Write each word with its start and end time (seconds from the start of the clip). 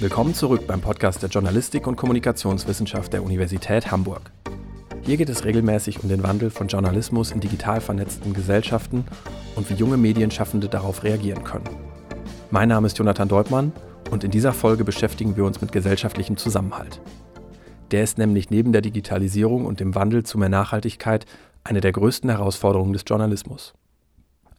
Willkommen 0.00 0.32
zurück 0.32 0.68
beim 0.68 0.80
Podcast 0.80 1.24
der 1.24 1.28
Journalistik 1.28 1.88
und 1.88 1.96
Kommunikationswissenschaft 1.96 3.12
der 3.12 3.24
Universität 3.24 3.90
Hamburg. 3.90 4.30
Hier 5.02 5.16
geht 5.16 5.28
es 5.28 5.44
regelmäßig 5.44 6.04
um 6.04 6.08
den 6.08 6.22
Wandel 6.22 6.50
von 6.50 6.68
Journalismus 6.68 7.32
in 7.32 7.40
digital 7.40 7.80
vernetzten 7.80 8.32
Gesellschaften 8.32 9.04
und 9.56 9.68
wie 9.68 9.74
junge 9.74 9.96
Medienschaffende 9.96 10.68
darauf 10.68 11.02
reagieren 11.02 11.42
können. 11.42 11.68
Mein 12.52 12.68
Name 12.68 12.86
ist 12.86 12.96
Jonathan 12.96 13.26
Deutmann 13.26 13.72
und 14.12 14.22
in 14.22 14.30
dieser 14.30 14.52
Folge 14.52 14.84
beschäftigen 14.84 15.36
wir 15.36 15.44
uns 15.44 15.60
mit 15.60 15.72
gesellschaftlichem 15.72 16.36
Zusammenhalt. 16.36 17.00
Der 17.90 18.04
ist 18.04 18.18
nämlich 18.18 18.50
neben 18.50 18.70
der 18.70 18.82
Digitalisierung 18.82 19.66
und 19.66 19.80
dem 19.80 19.96
Wandel 19.96 20.22
zu 20.22 20.38
mehr 20.38 20.48
Nachhaltigkeit 20.48 21.26
eine 21.64 21.80
der 21.80 21.90
größten 21.90 22.30
Herausforderungen 22.30 22.92
des 22.92 23.02
Journalismus. 23.04 23.74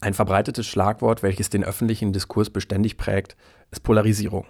Ein 0.02 0.13
verbreitetes 0.13 0.67
Schlagwort, 0.67 1.23
welches 1.23 1.49
den 1.49 1.63
öffentlichen 1.63 2.12
Diskurs 2.12 2.49
beständig 2.49 2.98
prägt, 2.98 3.38
ist 3.71 3.84
Polarisierung. 3.84 4.45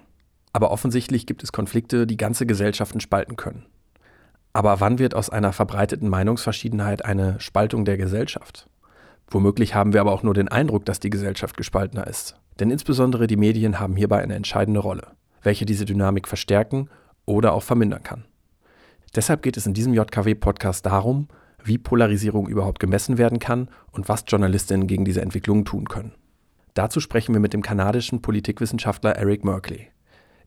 Aber 0.54 0.72
offensichtlich 0.72 1.26
gibt 1.26 1.44
es 1.44 1.52
Konflikte, 1.52 2.08
die 2.08 2.18
ganze 2.18 2.46
Gesellschaften 2.46 3.00
spalten 3.00 3.36
können. 3.36 3.66
Aber 4.54 4.80
wann 4.80 4.98
wird 4.98 5.14
aus 5.14 5.30
einer 5.30 5.54
verbreiteten 5.54 6.10
Meinungsverschiedenheit 6.10 7.06
eine 7.06 7.40
Spaltung 7.40 7.86
der 7.86 7.98
Gesellschaft? 7.98 8.68
Womöglich 9.28 9.76
haben 9.76 9.94
wir 9.94 10.02
aber 10.02 10.12
auch 10.12 10.24
nur 10.24 10.34
den 10.34 10.48
Eindruck, 10.48 10.86
dass 10.86 11.00
die 11.00 11.12
Gesellschaft 11.12 11.56
gespaltener 11.56 12.08
ist. 12.08 12.36
Denn 12.60 12.72
insbesondere 12.72 13.28
die 13.28 13.38
Medien 13.38 13.80
haben 13.80 13.96
hierbei 13.96 14.22
eine 14.22 14.36
entscheidende 14.36 14.80
Rolle, 14.80 15.08
welche 15.44 15.66
diese 15.66 15.86
Dynamik 15.86 16.28
verstärken 16.28 16.90
oder 17.26 17.54
auch 17.54 17.64
vermindern 17.64 18.04
kann. 18.04 18.26
Deshalb 19.16 19.44
geht 19.44 19.56
es 19.56 19.68
in 19.68 19.74
diesem 19.74 19.94
JKW-Podcast 19.94 20.86
darum, 20.86 21.28
wie 21.64 21.78
Polarisierung 21.78 22.48
überhaupt 22.48 22.80
gemessen 22.80 23.18
werden 23.18 23.40
kann 23.40 23.70
und 23.92 24.10
was 24.10 24.24
Journalistinnen 24.28 24.88
gegen 24.88 25.06
diese 25.06 25.22
Entwicklungen 25.22 25.66
tun 25.66 25.88
können. 25.88 26.14
Dazu 26.74 27.00
sprechen 27.00 27.34
wir 27.34 27.40
mit 27.40 27.54
dem 27.54 27.62
kanadischen 27.62 28.22
Politikwissenschaftler 28.22 29.16
Eric 29.16 29.44
Merkley. 29.44 29.90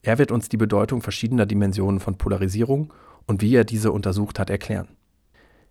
Er 0.02 0.18
wird 0.18 0.32
uns 0.32 0.48
die 0.48 0.56
Bedeutung 0.56 1.00
verschiedener 1.00 1.46
Dimensionen 1.46 2.00
von 2.00 2.18
Polarisierung 2.18 2.92
und 3.26 3.40
wie 3.40 3.54
er 3.54 3.64
diese 3.64 3.92
untersucht 3.92 4.38
hat 4.38 4.50
erklären. 4.50 4.88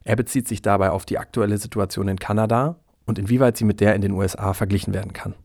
Er 0.03 0.15
bezieht 0.15 0.47
sich 0.47 0.61
dabei 0.61 0.91
auf 0.91 1.05
die 1.05 1.19
aktuelle 1.19 1.57
Situation 1.57 2.07
in 2.07 2.17
Kanada 2.17 2.79
und 3.05 3.19
inwieweit 3.19 3.57
sie 3.57 3.65
mit 3.65 3.81
der 3.81 3.93
in 3.95 4.01
den 4.01 4.13
USA 4.13 4.53
verglichen 4.53 4.93
werden 4.93 5.13
kann. 5.13 5.35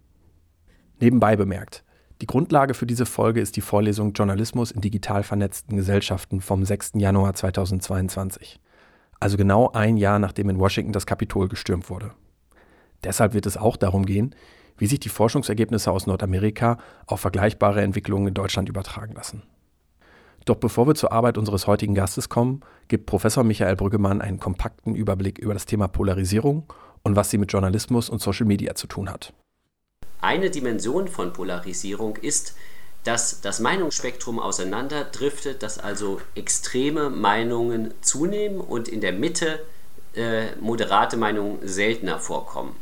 Nebenbei 1.01 1.37
bemerkt, 1.37 1.85
die 2.23 2.27
Grundlage 2.27 2.73
für 2.73 2.87
diese 2.87 3.05
Folge 3.05 3.41
ist 3.41 3.57
die 3.57 3.61
Vorlesung 3.61 4.13
Journalismus 4.13 4.71
in 4.71 4.81
digital 4.81 5.23
vernetzten 5.23 5.77
Gesellschaften 5.77 6.41
vom 6.41 6.65
6. 6.65 6.93
Januar 6.95 7.35
2022 7.35 8.61
also 9.21 9.37
genau 9.37 9.71
ein 9.73 9.97
Jahr 9.97 10.19
nachdem 10.19 10.51
in 10.51 10.59
Washington 10.59 10.93
das 10.93 11.07
Kapitol 11.07 11.49
gestürmt 11.49 11.91
wurde. 11.91 12.13
Deshalb 13.05 13.35
wird 13.35 13.47
es 13.47 13.57
auch 13.57 13.77
darum 13.77 14.07
gehen, 14.07 14.35
wie 14.79 14.87
sich 14.87 15.01
die 15.01 15.09
Forschungsergebnisse 15.09 15.91
aus 15.91 16.07
Nordamerika 16.07 16.79
auf 17.07 17.21
vergleichbare 17.21 17.83
Entwicklungen 17.83 18.29
in 18.29 18.35
Deutschland 18.35 18.69
übertragen 18.69 19.15
lassen. 19.15 19.43
Doch 20.45 20.57
bevor 20.57 20.87
wir 20.87 20.95
zur 20.95 21.13
Arbeit 21.13 21.39
unseres 21.39 21.67
heutigen 21.67 21.95
Gastes 21.95 22.29
kommen, 22.29 22.61
gibt 22.89 23.07
Professor 23.07 23.43
Michael 23.43 23.75
Brüggemann 23.75 24.21
einen 24.21 24.39
kompakten 24.39 24.95
Überblick 24.95 25.39
über 25.39 25.55
das 25.55 25.67
Thema 25.67 25.89
Polarisierung 25.89 26.73
und 27.03 27.17
was 27.17 27.31
sie 27.31 27.39
mit 27.39 27.53
Journalismus 27.53 28.09
und 28.09 28.21
Social 28.21 28.47
Media 28.47 28.75
zu 28.75 28.87
tun 28.87 29.11
hat. 29.11 29.33
Eine 30.21 30.51
Dimension 30.51 31.09
von 31.09 31.33
Polarisierung 31.33 32.17
ist, 32.17 32.55
dass 33.03 33.41
das 33.41 33.61
Meinungsspektrum 33.61 34.39
auseinanderdriftet, 34.39 35.63
dass 35.63 35.79
also 35.79 36.21
extreme 36.35 37.11
Meinungen 37.11 37.95
zunehmen 38.01 38.61
und 38.61 38.89
in 38.89 39.01
der 39.01 39.13
Mitte 39.13 39.61
äh, 40.15 40.57
moderate 40.61 41.17
Meinungen 41.17 41.59
seltener 41.63 42.19
vorkommen. 42.19 42.75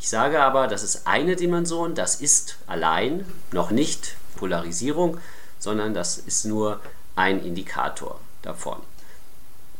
Ich 0.00 0.08
sage 0.08 0.40
aber, 0.40 0.68
das 0.68 0.84
ist 0.84 1.06
eine 1.06 1.34
Dimension, 1.34 1.94
das 1.94 2.20
ist 2.20 2.56
allein 2.66 3.24
noch 3.50 3.70
nicht 3.70 4.14
Polarisierung, 4.36 5.18
sondern 5.58 5.92
das 5.92 6.18
ist 6.18 6.44
nur 6.44 6.80
ein 7.16 7.44
Indikator 7.44 8.20
davon. 8.42 8.78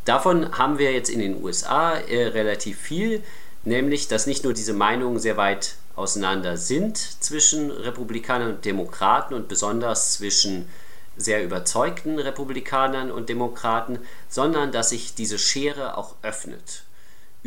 Davon 0.05 0.59
haben 0.59 0.79
wir 0.79 0.93
jetzt 0.93 1.09
in 1.11 1.21
den 1.21 1.43
USA 1.43 1.93
äh, 1.95 2.29
relativ 2.29 2.79
viel, 2.81 3.23
nämlich 3.65 4.09
dass 4.09 4.27
nicht 4.27 4.43
nur 4.43 4.55
diese 4.55 4.73
Meinungen 4.73 5.21
sehr 5.21 5.37
weit 5.37 5.77
auseinander 5.95 6.57
sind 6.57 6.97
zwischen 6.97 7.71
Republikanern 7.71 8.51
und 8.55 8.65
Demokraten 8.65 9.35
und 9.35 9.49
besonders 9.49 10.15
zwischen 10.15 10.69
sehr 11.17 11.45
überzeugten 11.45 12.19
Republikanern 12.19 13.11
und 13.11 13.29
Demokraten, 13.29 13.99
sondern 14.29 14.73
dass 14.73 14.91
sich 14.91 15.15
diese 15.15 15.39
Schere 15.39 15.97
auch 15.97 16.15
öffnet 16.23 16.85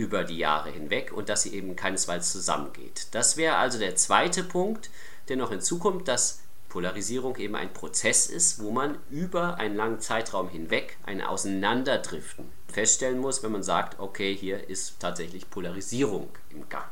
über 0.02 0.24
die 0.24 0.38
Jahre 0.38 0.72
hinweg 0.72 1.12
und 1.14 1.30
dass 1.30 1.44
sie 1.44 1.54
eben 1.54 1.76
keinesfalls 1.76 2.32
zusammengeht. 2.32 3.08
Das 3.12 3.38
wäre 3.38 3.58
also 3.58 3.78
der 3.78 3.96
zweite 3.96 4.44
Punkt, 4.44 4.90
der 5.28 5.38
noch 5.38 5.52
hinzukommt, 5.52 6.08
dass 6.08 6.40
Polarisierung 6.70 7.36
eben 7.36 7.56
ein 7.56 7.72
Prozess 7.72 8.26
ist, 8.26 8.64
wo 8.64 8.72
man 8.72 8.98
über 9.12 9.58
einen 9.60 9.76
langen 9.76 10.00
Zeitraum 10.00 10.50
hinweg 10.50 10.98
ein 11.06 11.22
Auseinanderdriften 11.22 12.46
feststellen 12.68 13.20
muss, 13.20 13.44
wenn 13.44 13.52
man 13.52 13.62
sagt, 13.62 14.00
okay, 14.00 14.36
hier 14.36 14.70
ist 14.70 15.00
tatsächlich 15.00 15.52
Polarisierung 15.52 16.30
im 16.50 16.68
Gang. 16.68 16.88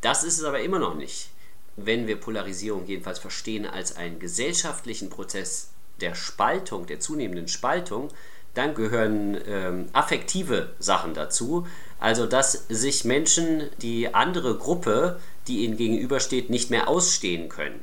Das 0.00 0.22
ist 0.22 0.38
es 0.38 0.44
aber 0.44 0.60
immer 0.60 0.78
noch 0.78 0.94
nicht, 0.94 1.30
wenn 1.74 2.06
wir 2.06 2.20
Polarisierung 2.20 2.86
jedenfalls 2.86 3.18
verstehen 3.18 3.66
als 3.66 3.96
einen 3.96 4.20
gesellschaftlichen 4.20 5.10
Prozess 5.10 5.70
der 6.00 6.14
Spaltung, 6.14 6.86
der 6.86 7.00
zunehmenden 7.00 7.48
Spaltung, 7.48 8.10
dann 8.54 8.74
gehören 8.74 9.38
ähm, 9.46 9.86
affektive 9.92 10.70
Sachen 10.78 11.14
dazu. 11.14 11.66
Also, 11.98 12.26
dass 12.26 12.66
sich 12.68 13.04
Menschen 13.04 13.68
die 13.82 14.14
andere 14.14 14.56
Gruppe, 14.56 15.20
die 15.46 15.64
ihnen 15.64 15.76
gegenübersteht, 15.76 16.50
nicht 16.50 16.70
mehr 16.70 16.88
ausstehen 16.88 17.48
können. 17.48 17.80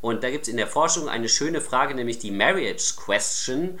Und 0.00 0.22
da 0.22 0.30
gibt 0.30 0.44
es 0.44 0.48
in 0.48 0.56
der 0.56 0.66
Forschung 0.66 1.08
eine 1.08 1.28
schöne 1.28 1.60
Frage, 1.60 1.94
nämlich 1.94 2.18
die 2.18 2.30
Marriage 2.30 2.94
Question. 2.96 3.78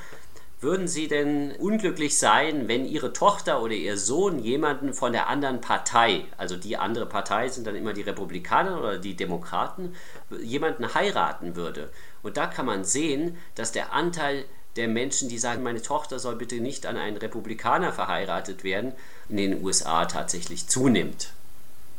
Würden 0.60 0.88
Sie 0.88 1.06
denn 1.06 1.52
unglücklich 1.52 2.18
sein, 2.18 2.66
wenn 2.66 2.84
Ihre 2.84 3.12
Tochter 3.12 3.62
oder 3.62 3.74
Ihr 3.74 3.96
Sohn 3.96 4.40
jemanden 4.40 4.92
von 4.92 5.12
der 5.12 5.28
anderen 5.28 5.60
Partei, 5.60 6.24
also 6.36 6.56
die 6.56 6.76
andere 6.76 7.06
Partei 7.06 7.48
sind 7.48 7.64
dann 7.68 7.76
immer 7.76 7.92
die 7.92 8.02
Republikaner 8.02 8.80
oder 8.80 8.98
die 8.98 9.14
Demokraten, 9.14 9.94
jemanden 10.42 10.94
heiraten 10.94 11.54
würde? 11.54 11.90
Und 12.24 12.36
da 12.36 12.48
kann 12.48 12.66
man 12.66 12.82
sehen, 12.82 13.36
dass 13.54 13.70
der 13.70 13.92
Anteil 13.92 14.44
der 14.78 14.88
Menschen, 14.88 15.28
die 15.28 15.38
sagen, 15.38 15.62
meine 15.62 15.82
Tochter 15.82 16.18
soll 16.18 16.36
bitte 16.36 16.56
nicht 16.56 16.86
an 16.86 16.96
einen 16.96 17.18
Republikaner 17.18 17.92
verheiratet 17.92 18.64
werden, 18.64 18.92
in 19.28 19.36
den 19.36 19.62
USA 19.62 20.06
tatsächlich 20.06 20.68
zunimmt. 20.68 21.32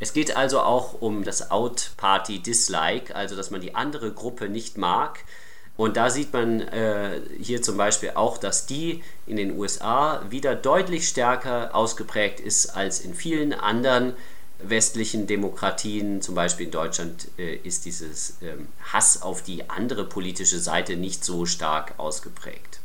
Es 0.00 0.12
geht 0.12 0.36
also 0.36 0.60
auch 0.60 1.00
um 1.00 1.22
das 1.22 1.50
Out-Party-Dislike, 1.50 3.14
also 3.14 3.36
dass 3.36 3.50
man 3.50 3.60
die 3.60 3.74
andere 3.74 4.12
Gruppe 4.12 4.48
nicht 4.48 4.78
mag 4.78 5.20
und 5.80 5.96
da 5.96 6.10
sieht 6.10 6.34
man 6.34 6.60
äh, 6.60 7.22
hier 7.40 7.62
zum 7.62 7.78
Beispiel 7.78 8.10
auch, 8.14 8.36
dass 8.36 8.66
die 8.66 9.02
in 9.26 9.38
den 9.38 9.58
USA 9.58 10.20
wieder 10.28 10.54
deutlich 10.54 11.08
stärker 11.08 11.74
ausgeprägt 11.74 12.38
ist 12.38 12.76
als 12.76 13.00
in 13.00 13.14
vielen 13.14 13.54
anderen 13.54 14.12
westlichen 14.64 15.26
Demokratien. 15.26 16.22
Zum 16.22 16.34
Beispiel 16.34 16.66
in 16.66 16.72
Deutschland 16.72 17.28
äh, 17.38 17.56
ist 17.56 17.84
dieses 17.84 18.36
ähm, 18.42 18.68
Hass 18.92 19.22
auf 19.22 19.42
die 19.42 19.68
andere 19.70 20.04
politische 20.04 20.58
Seite 20.58 20.96
nicht 20.96 21.24
so 21.24 21.46
stark 21.46 21.94
ausgeprägt. 21.98 22.80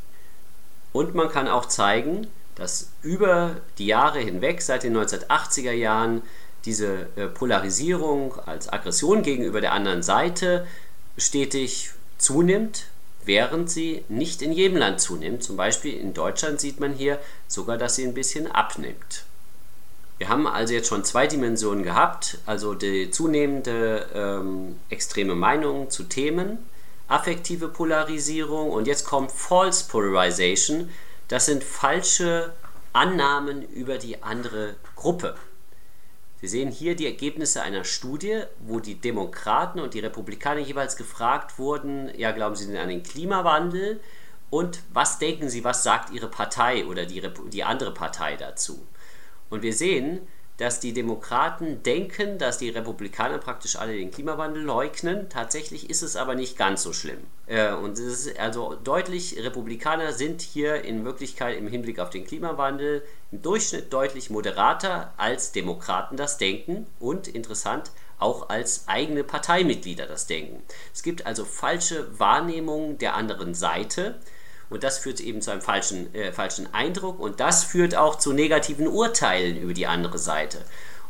Und 0.93 1.13
man 1.13 1.29
kann 1.29 1.47
auch 1.47 1.65
zeigen, 1.65 2.27
dass 2.55 2.89
über 3.01 3.57
die 3.77 3.87
Jahre 3.87 4.19
hinweg, 4.19 4.61
seit 4.61 4.83
den 4.83 4.95
1980er 4.95 5.71
Jahren, 5.73 6.21
diese 6.63 7.07
äh, 7.15 7.27
Polarisierung 7.27 8.39
als 8.39 8.71
Aggression 8.71 9.21
gegenüber 9.21 9.61
der 9.61 9.73
anderen 9.73 10.03
Seite 10.03 10.65
stetig 11.17 11.91
zunimmt, 12.17 12.85
während 13.23 13.69
sie 13.69 14.03
nicht 14.09 14.41
in 14.41 14.51
jedem 14.51 14.77
Land 14.77 15.01
zunimmt. 15.01 15.43
Zum 15.43 15.57
Beispiel 15.57 15.99
in 15.99 16.13
Deutschland 16.13 16.59
sieht 16.59 16.79
man 16.79 16.93
hier 16.93 17.19
sogar, 17.47 17.77
dass 17.77 17.95
sie 17.95 18.03
ein 18.03 18.13
bisschen 18.13 18.47
abnimmt. 18.49 19.25
Wir 20.17 20.29
haben 20.29 20.47
also 20.47 20.73
jetzt 20.73 20.87
schon 20.87 21.03
zwei 21.03 21.27
Dimensionen 21.27 21.83
gehabt, 21.83 22.37
also 22.45 22.73
die 22.73 23.11
zunehmende 23.11 24.07
ähm, 24.13 24.77
extreme 24.89 25.35
Meinung 25.35 25.89
zu 25.89 26.03
Themen, 26.03 26.59
affektive 27.09 27.67
Polarisierung 27.67 28.71
und 28.71 28.87
jetzt 28.87 29.05
kommt 29.05 29.31
False 29.31 29.85
Polarization. 29.89 30.89
Das 31.27 31.47
sind 31.47 31.65
falsche 31.65 32.53
Annahmen 32.93 33.61
über 33.61 33.97
die 33.97 34.23
andere 34.23 34.75
Gruppe. 34.95 35.35
Wir 36.39 36.47
sehen 36.47 36.71
hier 36.71 36.95
die 36.95 37.07
Ergebnisse 37.07 37.61
einer 37.61 37.83
Studie, 37.83 38.43
wo 38.59 38.79
die 38.79 38.95
Demokraten 38.95 39.81
und 39.81 39.93
die 39.95 39.99
Republikaner 39.99 40.61
jeweils 40.61 40.95
gefragt 40.95 41.59
wurden, 41.59 42.09
ja, 42.17 42.31
glauben 42.31 42.55
Sie 42.55 42.67
denn 42.67 42.77
an 42.77 42.89
den 42.89 43.03
Klimawandel? 43.03 43.99
Und 44.49 44.79
was 44.93 45.19
denken 45.19 45.49
Sie, 45.49 45.63
was 45.65 45.83
sagt 45.83 46.11
Ihre 46.13 46.29
Partei 46.29 46.85
oder 46.85 47.05
die, 47.05 47.21
die 47.51 47.63
andere 47.63 47.93
Partei 47.93 48.37
dazu? 48.37 48.85
Und 49.49 49.61
wir 49.61 49.73
sehen, 49.73 50.21
dass 50.57 50.79
die 50.79 50.93
Demokraten 50.93 51.83
denken, 51.83 52.37
dass 52.37 52.57
die 52.57 52.69
Republikaner 52.69 53.39
praktisch 53.39 53.75
alle 53.75 53.93
den 53.93 54.11
Klimawandel 54.11 54.63
leugnen. 54.63 55.27
Tatsächlich 55.29 55.89
ist 55.89 56.01
es 56.01 56.15
aber 56.15 56.35
nicht 56.35 56.57
ganz 56.57 56.81
so 56.81 56.93
schlimm. 56.93 57.19
Äh, 57.47 57.73
und 57.73 57.93
es 57.93 58.25
ist 58.25 58.39
also 58.39 58.75
deutlich, 58.75 59.37
Republikaner 59.37 60.13
sind 60.13 60.41
hier 60.41 60.83
in 60.83 61.03
Wirklichkeit 61.03 61.57
im 61.57 61.67
Hinblick 61.67 61.99
auf 61.99 62.09
den 62.09 62.25
Klimawandel 62.25 63.03
im 63.31 63.41
Durchschnitt 63.41 63.91
deutlich 63.91 64.29
moderater 64.29 65.13
als 65.17 65.51
Demokraten 65.51 66.15
das 66.15 66.37
denken 66.37 66.87
und 66.99 67.27
interessant 67.27 67.91
auch 68.17 68.47
als 68.47 68.87
eigene 68.87 69.25
Parteimitglieder 69.25 70.05
das 70.05 70.25
denken. 70.25 70.63
Es 70.93 71.03
gibt 71.03 71.25
also 71.25 71.43
falsche 71.43 72.17
Wahrnehmungen 72.17 72.97
der 72.97 73.15
anderen 73.15 73.53
Seite 73.53 74.15
und 74.69 74.83
das 74.83 74.97
führt 74.97 75.19
eben 75.19 75.41
zu 75.41 75.51
einem 75.51 75.61
falschen, 75.61 76.13
äh, 76.13 76.31
falschen 76.31 76.73
Eindruck 76.73 77.19
und 77.19 77.39
das 77.39 77.63
führt 77.63 77.95
auch 77.95 78.15
zu 78.15 78.33
negativen 78.33 78.87
Urteilen 78.87 79.57
über 79.57 79.73
die 79.73 79.87
andere 79.87 80.17
Seite. 80.17 80.59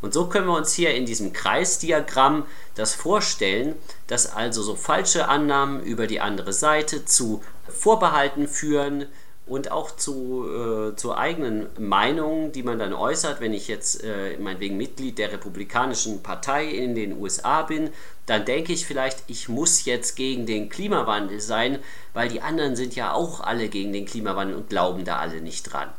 Und 0.01 0.13
so 0.13 0.27
können 0.27 0.47
wir 0.47 0.55
uns 0.55 0.73
hier 0.73 0.93
in 0.93 1.05
diesem 1.05 1.33
Kreisdiagramm 1.33 2.45
das 2.75 2.93
vorstellen, 2.93 3.75
dass 4.07 4.31
also 4.31 4.61
so 4.61 4.75
falsche 4.75 5.27
Annahmen 5.27 5.81
über 5.81 6.05
die 6.05 6.19
andere 6.19 6.53
Seite 6.53 7.05
zu 7.05 7.41
Vorbehalten 7.67 8.47
führen, 8.47 9.07
und 9.47 9.71
auch 9.71 9.95
zu, 9.95 10.45
äh, 10.47 10.95
zu 10.95 11.15
eigenen 11.15 11.67
Meinungen, 11.77 12.51
die 12.51 12.63
man 12.63 12.79
dann 12.79 12.93
äußert. 12.93 13.41
Wenn 13.41 13.53
ich 13.53 13.67
jetzt 13.67 14.03
äh, 14.03 14.37
meinetwegen 14.39 14.77
Mitglied 14.77 15.19
der 15.19 15.31
Republikanischen 15.31 16.23
Partei 16.23 16.65
in 16.65 16.95
den 16.95 17.19
USA 17.19 17.61
bin, 17.61 17.91
dann 18.25 18.43
denke 18.45 18.73
ich 18.73 18.87
vielleicht, 18.87 19.23
ich 19.27 19.47
muss 19.47 19.85
jetzt 19.85 20.15
gegen 20.15 20.47
den 20.47 20.69
Klimawandel 20.69 21.39
sein, 21.39 21.79
weil 22.13 22.27
die 22.27 22.41
anderen 22.41 22.75
sind 22.75 22.95
ja 22.95 23.13
auch 23.13 23.39
alle 23.39 23.69
gegen 23.69 23.93
den 23.93 24.05
Klimawandel 24.05 24.55
und 24.55 24.69
glauben 24.69 25.05
da 25.05 25.17
alle 25.17 25.41
nicht 25.41 25.71
dran. 25.71 25.89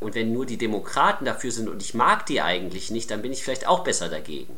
Und 0.00 0.14
wenn 0.14 0.32
nur 0.32 0.46
die 0.46 0.58
Demokraten 0.58 1.26
dafür 1.26 1.50
sind 1.50 1.68
und 1.68 1.82
ich 1.82 1.92
mag 1.94 2.24
die 2.26 2.40
eigentlich 2.40 2.90
nicht, 2.90 3.10
dann 3.10 3.22
bin 3.22 3.32
ich 3.32 3.42
vielleicht 3.42 3.66
auch 3.66 3.80
besser 3.80 4.08
dagegen. 4.08 4.56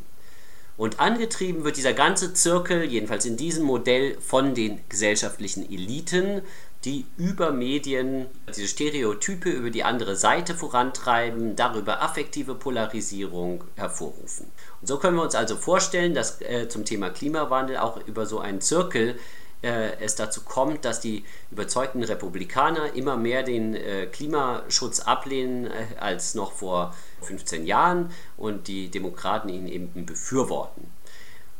Und 0.77 1.01
angetrieben 1.01 1.65
wird 1.65 1.75
dieser 1.75 1.91
ganze 1.91 2.33
Zirkel, 2.33 2.85
jedenfalls 2.85 3.25
in 3.25 3.35
diesem 3.35 3.65
Modell, 3.65 4.17
von 4.21 4.55
den 4.55 4.79
gesellschaftlichen 4.87 5.69
Eliten, 5.69 6.41
die 6.85 7.05
über 7.17 7.51
Medien 7.51 8.27
diese 8.47 8.67
Stereotype 8.67 9.49
über 9.49 9.69
die 9.69 9.83
andere 9.83 10.15
Seite 10.15 10.55
vorantreiben, 10.55 11.55
darüber 11.55 12.01
affektive 12.01 12.55
Polarisierung 12.55 13.65
hervorrufen. 13.75 14.49
Und 14.79 14.87
so 14.87 14.97
können 14.97 15.17
wir 15.17 15.23
uns 15.23 15.35
also 15.35 15.57
vorstellen, 15.57 16.13
dass 16.13 16.41
äh, 16.41 16.69
zum 16.69 16.85
Thema 16.85 17.09
Klimawandel 17.09 17.77
auch 17.77 18.05
über 18.07 18.25
so 18.25 18.39
einen 18.39 18.61
Zirkel 18.61 19.19
äh, 19.61 19.99
es 19.99 20.15
dazu 20.15 20.41
kommt, 20.41 20.85
dass 20.85 21.01
die 21.01 21.25
überzeugten 21.51 22.01
Republikaner 22.01 22.95
immer 22.95 23.17
mehr 23.17 23.43
den 23.43 23.75
äh, 23.75 24.05
Klimaschutz 24.05 25.01
ablehnen 25.01 25.67
äh, 25.67 25.85
als 25.99 26.33
noch 26.33 26.53
vor 26.53 26.95
15 27.23 27.65
Jahren 27.65 28.11
und 28.37 28.69
die 28.69 28.89
Demokraten 28.89 29.49
ihn 29.49 29.67
eben 29.67 30.05
befürworten. 30.05 30.89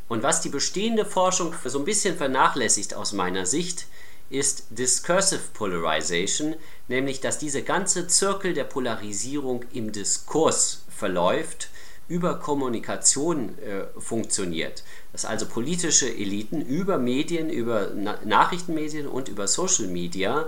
Und 0.08 0.24
was 0.24 0.40
die 0.40 0.50
bestehende 0.50 1.06
Forschung 1.06 1.54
so 1.66 1.78
ein 1.78 1.86
bisschen 1.86 2.16
vernachlässigt 2.16 2.94
aus 2.94 3.12
meiner 3.12 3.46
Sicht, 3.46 3.88
ist 4.30 4.66
Discursive 4.70 5.42
Polarization, 5.54 6.56
nämlich 6.88 7.20
dass 7.20 7.40
diese 7.40 7.64
ganze 7.64 8.08
Zirkel 8.08 8.54
der 8.54 8.64
Polarisierung 8.64 9.66
im 9.74 9.92
Diskurs 9.92 10.84
verläuft, 10.90 11.70
über 12.08 12.40
Kommunikation 12.40 13.58
äh, 13.60 13.86
funktioniert. 14.00 14.84
Dass 15.12 15.26
also 15.26 15.46
politische 15.46 16.10
Eliten 16.10 16.62
über 16.62 16.98
Medien, 16.98 17.50
über 17.50 17.92
Na 17.96 18.20
Nachrichtenmedien 18.26 19.08
und 19.08 19.30
über 19.30 19.48
Social 19.48 19.88
Media 19.88 20.48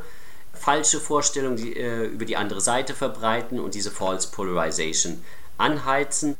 falsche 0.54 1.00
Vorstellungen 1.00 1.57
die, 1.57 1.75
äh, 1.78 2.06
über 2.06 2.25
die 2.25 2.36
andere 2.36 2.62
Seite 2.62 2.94
verbreiten 2.94 3.60
und 3.60 3.75
diese 3.75 3.92
False 3.92 4.30
Polarization 4.31 5.24
anheizen. 5.57 6.36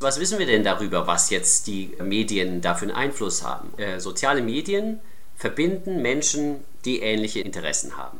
Was 0.00 0.18
wissen 0.18 0.38
wir 0.38 0.46
denn 0.46 0.64
darüber, 0.64 1.06
was 1.06 1.30
jetzt 1.30 1.66
die 1.66 1.94
Medien 2.02 2.60
dafür 2.60 2.88
einen 2.88 2.96
Einfluss 2.96 3.42
haben? 3.42 3.78
Äh, 3.78 4.00
soziale 4.00 4.42
Medien 4.42 5.00
verbinden 5.36 6.02
Menschen, 6.02 6.64
die 6.84 7.00
ähnliche 7.00 7.40
Interessen 7.40 7.96
haben. 7.96 8.18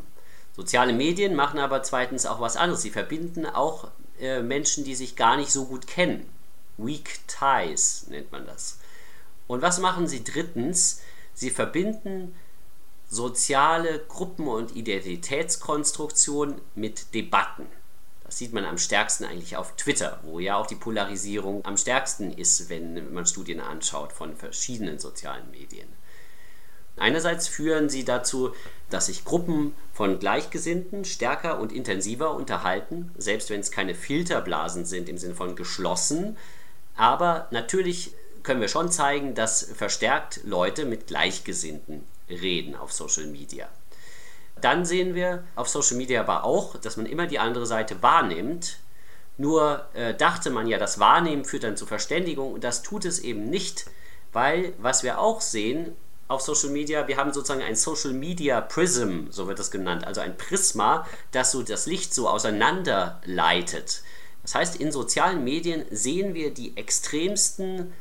Soziale 0.56 0.92
Medien 0.92 1.34
machen 1.34 1.58
aber 1.58 1.82
zweitens 1.82 2.26
auch 2.26 2.40
was 2.40 2.56
anderes. 2.56 2.82
Sie 2.82 2.90
verbinden 2.90 3.46
auch 3.46 3.88
äh, 4.20 4.40
Menschen, 4.40 4.84
die 4.84 4.94
sich 4.94 5.16
gar 5.16 5.36
nicht 5.36 5.50
so 5.50 5.64
gut 5.64 5.86
kennen. 5.86 6.28
Weak 6.76 7.20
Ties 7.26 8.06
nennt 8.08 8.30
man 8.32 8.46
das. 8.46 8.78
Und 9.46 9.62
was 9.62 9.78
machen 9.78 10.06
sie 10.06 10.24
drittens? 10.24 11.00
Sie 11.34 11.50
verbinden 11.50 12.34
soziale 13.10 14.00
Gruppen- 14.08 14.48
und 14.48 14.74
Identitätskonstruktion 14.74 16.60
mit 16.74 17.14
Debatten. 17.14 17.66
Das 18.24 18.38
sieht 18.38 18.52
man 18.52 18.64
am 18.64 18.78
stärksten 18.78 19.24
eigentlich 19.24 19.56
auf 19.56 19.76
Twitter, 19.76 20.18
wo 20.22 20.40
ja 20.40 20.56
auch 20.56 20.66
die 20.66 20.74
Polarisierung 20.74 21.64
am 21.64 21.76
stärksten 21.76 22.32
ist, 22.32 22.68
wenn 22.68 23.12
man 23.12 23.26
Studien 23.26 23.60
anschaut 23.60 24.12
von 24.12 24.34
verschiedenen 24.36 24.98
sozialen 24.98 25.50
Medien. 25.50 25.88
Einerseits 26.96 27.48
führen 27.48 27.88
sie 27.88 28.04
dazu, 28.04 28.54
dass 28.90 29.06
sich 29.06 29.24
Gruppen 29.24 29.74
von 29.92 30.18
Gleichgesinnten 30.18 31.04
stärker 31.04 31.58
und 31.58 31.72
intensiver 31.72 32.34
unterhalten, 32.34 33.10
selbst 33.16 33.50
wenn 33.50 33.60
es 33.60 33.70
keine 33.70 33.94
Filterblasen 33.94 34.84
sind 34.84 35.08
im 35.08 35.18
Sinne 35.18 35.34
von 35.34 35.56
geschlossen. 35.56 36.36
Aber 36.96 37.48
natürlich 37.50 38.14
können 38.42 38.60
wir 38.60 38.68
schon 38.68 38.90
zeigen, 38.90 39.34
dass 39.34 39.64
verstärkt 39.74 40.40
Leute 40.44 40.84
mit 40.84 41.08
Gleichgesinnten 41.08 42.04
reden 42.28 42.76
auf 42.76 42.92
Social 42.92 43.26
Media. 43.26 43.68
Dann 44.60 44.84
sehen 44.84 45.14
wir 45.14 45.44
auf 45.56 45.68
Social 45.68 45.96
Media 45.96 46.20
aber 46.20 46.44
auch, 46.44 46.76
dass 46.76 46.96
man 46.96 47.06
immer 47.06 47.26
die 47.26 47.38
andere 47.38 47.66
Seite 47.66 48.02
wahrnimmt. 48.02 48.78
Nur 49.36 49.84
äh, 49.94 50.14
dachte 50.14 50.50
man 50.50 50.68
ja, 50.68 50.78
das 50.78 51.00
Wahrnehmen 51.00 51.44
führt 51.44 51.64
dann 51.64 51.76
zur 51.76 51.88
Verständigung 51.88 52.52
und 52.52 52.62
das 52.62 52.82
tut 52.82 53.04
es 53.04 53.18
eben 53.18 53.50
nicht, 53.50 53.86
weil 54.32 54.72
was 54.78 55.02
wir 55.02 55.18
auch 55.18 55.40
sehen, 55.40 55.96
auf 56.28 56.40
Social 56.40 56.70
Media, 56.70 57.06
wir 57.06 57.16
haben 57.16 57.32
sozusagen 57.32 57.62
ein 57.62 57.76
Social 57.76 58.12
Media 58.12 58.60
Prism, 58.60 59.26
so 59.30 59.46
wird 59.46 59.58
das 59.58 59.70
genannt, 59.70 60.06
also 60.06 60.20
ein 60.20 60.36
Prisma, 60.36 61.06
das 61.32 61.52
so 61.52 61.62
das 61.62 61.86
Licht 61.86 62.14
so 62.14 62.28
auseinander 62.28 63.20
leitet. 63.24 64.02
Das 64.42 64.54
heißt, 64.54 64.76
in 64.76 64.92
sozialen 64.92 65.44
Medien 65.44 65.84
sehen 65.90 66.34
wir 66.34 66.52
die 66.52 66.76
extremsten 66.76 67.92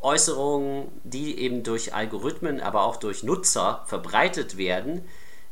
Äußerungen, 0.00 0.88
die 1.04 1.38
eben 1.38 1.62
durch 1.62 1.94
Algorithmen, 1.94 2.60
aber 2.60 2.82
auch 2.82 2.96
durch 2.96 3.22
Nutzer 3.22 3.84
verbreitet 3.86 4.56
werden, 4.56 5.04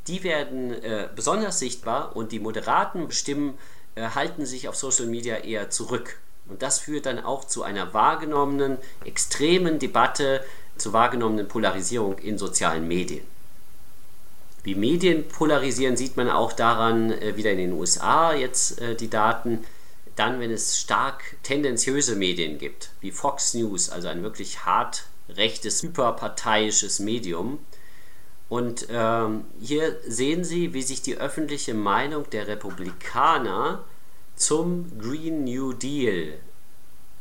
die 0.07 0.25
werden 0.25 0.73
äh, 0.83 1.09
besonders 1.15 1.59
sichtbar 1.59 2.17
und 2.17 2.33
die 2.33 2.41
moderaten 2.41 3.11
Stimmen 3.11 3.59
äh, 3.95 4.09
halten 4.15 4.47
sich 4.47 4.69
auf 4.69 4.75
Social 4.75 5.07
Media 5.07 5.37
eher 5.37 5.71
zurück. 5.71 6.19
Und 6.49 6.63
das 6.63 6.79
führt 6.79 7.05
dann 7.05 7.23
auch 7.23 7.45
zu 7.45 7.63
einer 7.63 7.93
wahrgenommenen, 7.93 8.79
extremen 9.05 9.79
Debatte 9.79 10.43
zur 10.79 10.93
wahrgenommenen 10.93 11.49
Polarisierung 11.49 12.19
in 12.19 12.39
sozialen 12.39 12.87
Medien. 12.87 13.25
Wie 14.65 14.75
Medien 14.75 15.27
polarisieren, 15.29 15.97
sieht 15.97 16.17
man 16.17 16.29
auch 16.29 16.53
daran, 16.53 17.13
äh, 17.13 17.37
wieder 17.37 17.53
in 17.53 17.59
den 17.59 17.73
USA 17.73 18.35
jetzt 18.35 18.81
äh, 18.81 18.95
die 18.95 19.09
Daten, 19.09 19.65
dann, 20.17 20.41
wenn 20.41 20.51
es 20.51 20.79
stark 20.79 21.37
tendenziöse 21.43 22.17
Medien 22.17 22.59
gibt, 22.59 22.91
wie 23.01 23.13
Fox 23.13 23.55
News, 23.55 23.89
also 23.89 24.09
ein 24.09 24.23
wirklich 24.23 24.65
hart 24.65 25.05
rechtes, 25.29 25.83
hyperparteiisches 25.83 26.99
Medium. 26.99 27.61
Und 28.49 28.89
ähm, 28.91 29.45
hier 29.61 29.97
sehen 30.07 30.43
Sie, 30.43 30.75
wie 30.75 30.83
sich 30.83 31.03
die 31.03 31.17
öffentliche 31.17 31.75
Meinung 31.75 32.29
der 32.31 32.49
Republikaner 32.49 33.85
zum 34.37 34.99
Green 34.99 35.45
New 35.45 35.73
Deal, 35.73 36.35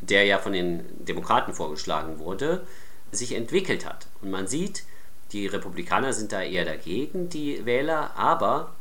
der 0.01 0.25
ja 0.25 0.39
von 0.39 0.53
den 0.53 0.85
Demokraten 1.05 1.53
vorgeschlagen 1.53 2.19
wurde, 2.19 2.65
sich 3.11 3.33
entwickelt 3.33 3.85
hat. 3.85 4.07
Und 4.21 4.31
man 4.31 4.47
sieht, 4.47 4.83
die 5.31 5.47
Republikaner 5.47 6.13
sind 6.13 6.31
da 6.31 6.41
eher 6.41 6.65
dagegen, 6.65 7.29
die 7.29 7.65
Wähler, 7.65 8.15
aber 8.15 8.73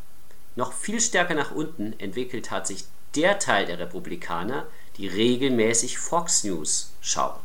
noch 0.54 0.72
viel 0.72 1.00
stärker 1.00 1.34
nach 1.34 1.52
unten 1.52 1.98
entwickelt 1.98 2.50
hat 2.50 2.66
sich 2.66 2.84
der 3.14 3.38
Teil 3.38 3.66
der 3.66 3.78
Republikaner, 3.78 4.66
die 4.96 5.08
regelmäßig 5.08 5.98
Fox 5.98 6.44
News 6.44 6.92
schauen. 7.00 7.38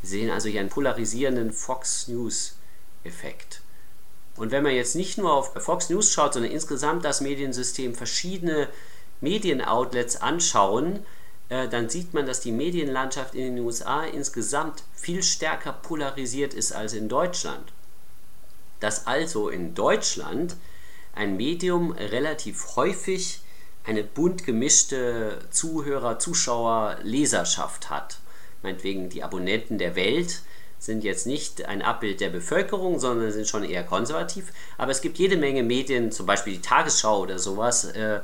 Wir 0.00 0.08
sehen 0.10 0.30
also 0.30 0.48
hier 0.48 0.60
einen 0.60 0.68
polarisierenden 0.68 1.52
Fox 1.52 2.08
News-Effekt. 2.08 3.60
Und 4.36 4.50
wenn 4.50 4.62
man 4.62 4.74
jetzt 4.74 4.96
nicht 4.96 5.16
nur 5.16 5.32
auf 5.32 5.52
Fox 5.54 5.88
News 5.88 6.12
schaut, 6.12 6.34
sondern 6.34 6.52
insgesamt 6.52 7.04
das 7.04 7.20
Mediensystem 7.20 7.94
verschiedene 7.94 8.68
Medienoutlets 9.20 10.16
anschauen, 10.16 11.06
äh, 11.54 11.68
dann 11.68 11.88
sieht 11.88 12.14
man, 12.14 12.26
dass 12.26 12.40
die 12.40 12.50
Medienlandschaft 12.50 13.34
in 13.34 13.54
den 13.54 13.64
USA 13.64 14.02
insgesamt 14.04 14.82
viel 14.94 15.22
stärker 15.22 15.72
polarisiert 15.72 16.52
ist 16.52 16.72
als 16.72 16.94
in 16.94 17.08
Deutschland. 17.08 17.72
Dass 18.80 19.06
also 19.06 19.48
in 19.48 19.74
Deutschland 19.74 20.56
ein 21.14 21.36
Medium 21.36 21.92
relativ 21.92 22.74
häufig 22.74 23.40
eine 23.84 24.02
bunt 24.02 24.44
gemischte 24.44 25.38
Zuhörer, 25.50 26.18
Zuschauer, 26.18 26.98
Leserschaft 27.02 27.88
hat. 27.88 28.18
Meinetwegen 28.62 29.08
die 29.10 29.22
Abonnenten 29.22 29.78
der 29.78 29.94
Welt 29.94 30.40
sind 30.80 31.04
jetzt 31.04 31.26
nicht 31.26 31.66
ein 31.66 31.82
Abbild 31.82 32.20
der 32.20 32.30
Bevölkerung, 32.30 32.98
sondern 32.98 33.30
sind 33.30 33.46
schon 33.46 33.62
eher 33.62 33.84
konservativ. 33.84 34.52
Aber 34.76 34.90
es 34.90 35.02
gibt 35.02 35.18
jede 35.18 35.36
Menge 35.36 35.62
Medien, 35.62 36.10
zum 36.10 36.26
Beispiel 36.26 36.54
die 36.54 36.62
Tagesschau 36.62 37.20
oder 37.20 37.38
sowas, 37.38 37.84
äh, 37.84 38.20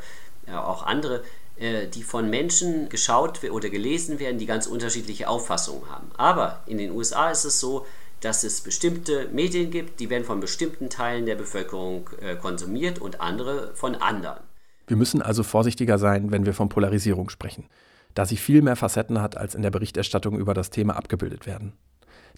ja, 0.47 0.65
auch 0.65 0.83
andere, 0.83 1.23
die 1.61 2.03
von 2.03 2.31
Menschen 2.31 2.89
geschaut 2.89 3.43
oder 3.51 3.69
gelesen 3.69 4.19
werden, 4.19 4.39
die 4.39 4.47
ganz 4.47 4.67
unterschiedliche 4.67 5.29
Auffassungen 5.29 5.91
haben. 5.91 6.11
Aber 6.17 6.63
in 6.67 6.79
den 6.79 6.91
USA 6.93 7.31
ist 7.31 7.45
es 7.45 7.61
so, 7.61 7.87
dass 8.21 8.45
es 8.45 8.61
bestimmte 8.61 9.29
Medien 9.33 9.71
gibt, 9.71 10.01
die 10.01 10.11
werden 10.11 10.25
von 10.25 10.41
bestimmten 10.41 10.91
Teilen 10.91 11.27
der 11.27 11.37
Bevölkerung 11.37 12.11
äh, 12.21 12.37
konsumiert 12.37 12.99
und 12.99 13.21
andere 13.21 13.73
von 13.75 13.95
anderen. 13.95 14.41
Wir 14.87 14.97
müssen 14.97 15.23
also 15.23 15.43
vorsichtiger 15.43 15.99
sein, 15.99 16.31
wenn 16.31 16.47
wir 16.47 16.55
von 16.55 16.69
Polarisierung 16.69 17.31
sprechen. 17.31 17.67
da 18.15 18.27
sie 18.27 18.37
viel 18.37 18.63
mehr 18.63 18.77
Facetten 18.77 19.21
hat, 19.21 19.37
als 19.37 19.55
in 19.55 19.63
der 19.63 19.71
Berichterstattung 19.71 20.39
über 20.39 20.55
das 20.55 20.71
Thema 20.71 20.97
abgebildet 20.97 21.47
werden. 21.47 21.73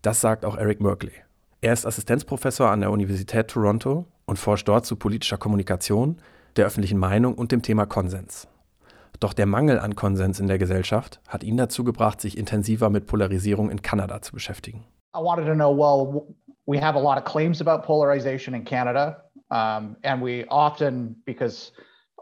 Das 0.02 0.20
sagt 0.20 0.44
auch 0.44 0.56
Eric 0.56 0.80
Merkley. 0.80 1.12
Er 1.60 1.72
ist 1.72 1.86
Assistenzprofessor 1.86 2.70
an 2.70 2.80
der 2.80 2.90
Universität 2.90 3.48
Toronto 3.48 4.06
und 4.26 4.38
forscht 4.38 4.68
dort 4.68 4.84
zu 4.84 4.96
politischer 4.96 5.38
Kommunikation, 5.38 6.18
der 6.56 6.66
öffentlichen 6.66 6.98
Meinung 6.98 7.34
und 7.34 7.52
dem 7.52 7.62
Thema 7.62 7.86
Konsens. 7.86 8.48
Doch 9.20 9.34
der 9.34 9.46
Mangel 9.46 9.78
an 9.78 9.94
Konsens 9.94 10.40
in 10.40 10.48
der 10.48 10.58
Gesellschaft 10.58 11.20
hat 11.28 11.44
ihn 11.44 11.56
dazu 11.56 11.84
gebracht, 11.84 12.20
sich 12.20 12.36
intensiver 12.36 12.90
mit 12.90 13.06
Polarisierung 13.06 13.70
in 13.70 13.82
Kanada 13.82 14.20
zu 14.22 14.32
beschäftigen. 14.32 14.84
I 15.14 15.18
wanted 15.18 15.46
to 15.46 15.54
know 15.54 15.70
well, 15.70 16.26
we 16.66 16.78
have 16.78 16.96
a 16.96 17.00
lot 17.00 17.18
of 17.18 17.24
claims 17.24 17.60
about 17.60 17.84
polarization 17.84 18.54
in 18.54 18.64
Canada, 18.64 19.22
um, 19.50 19.96
and 20.04 20.22
we 20.22 20.44
often, 20.48 21.16
because 21.26 21.72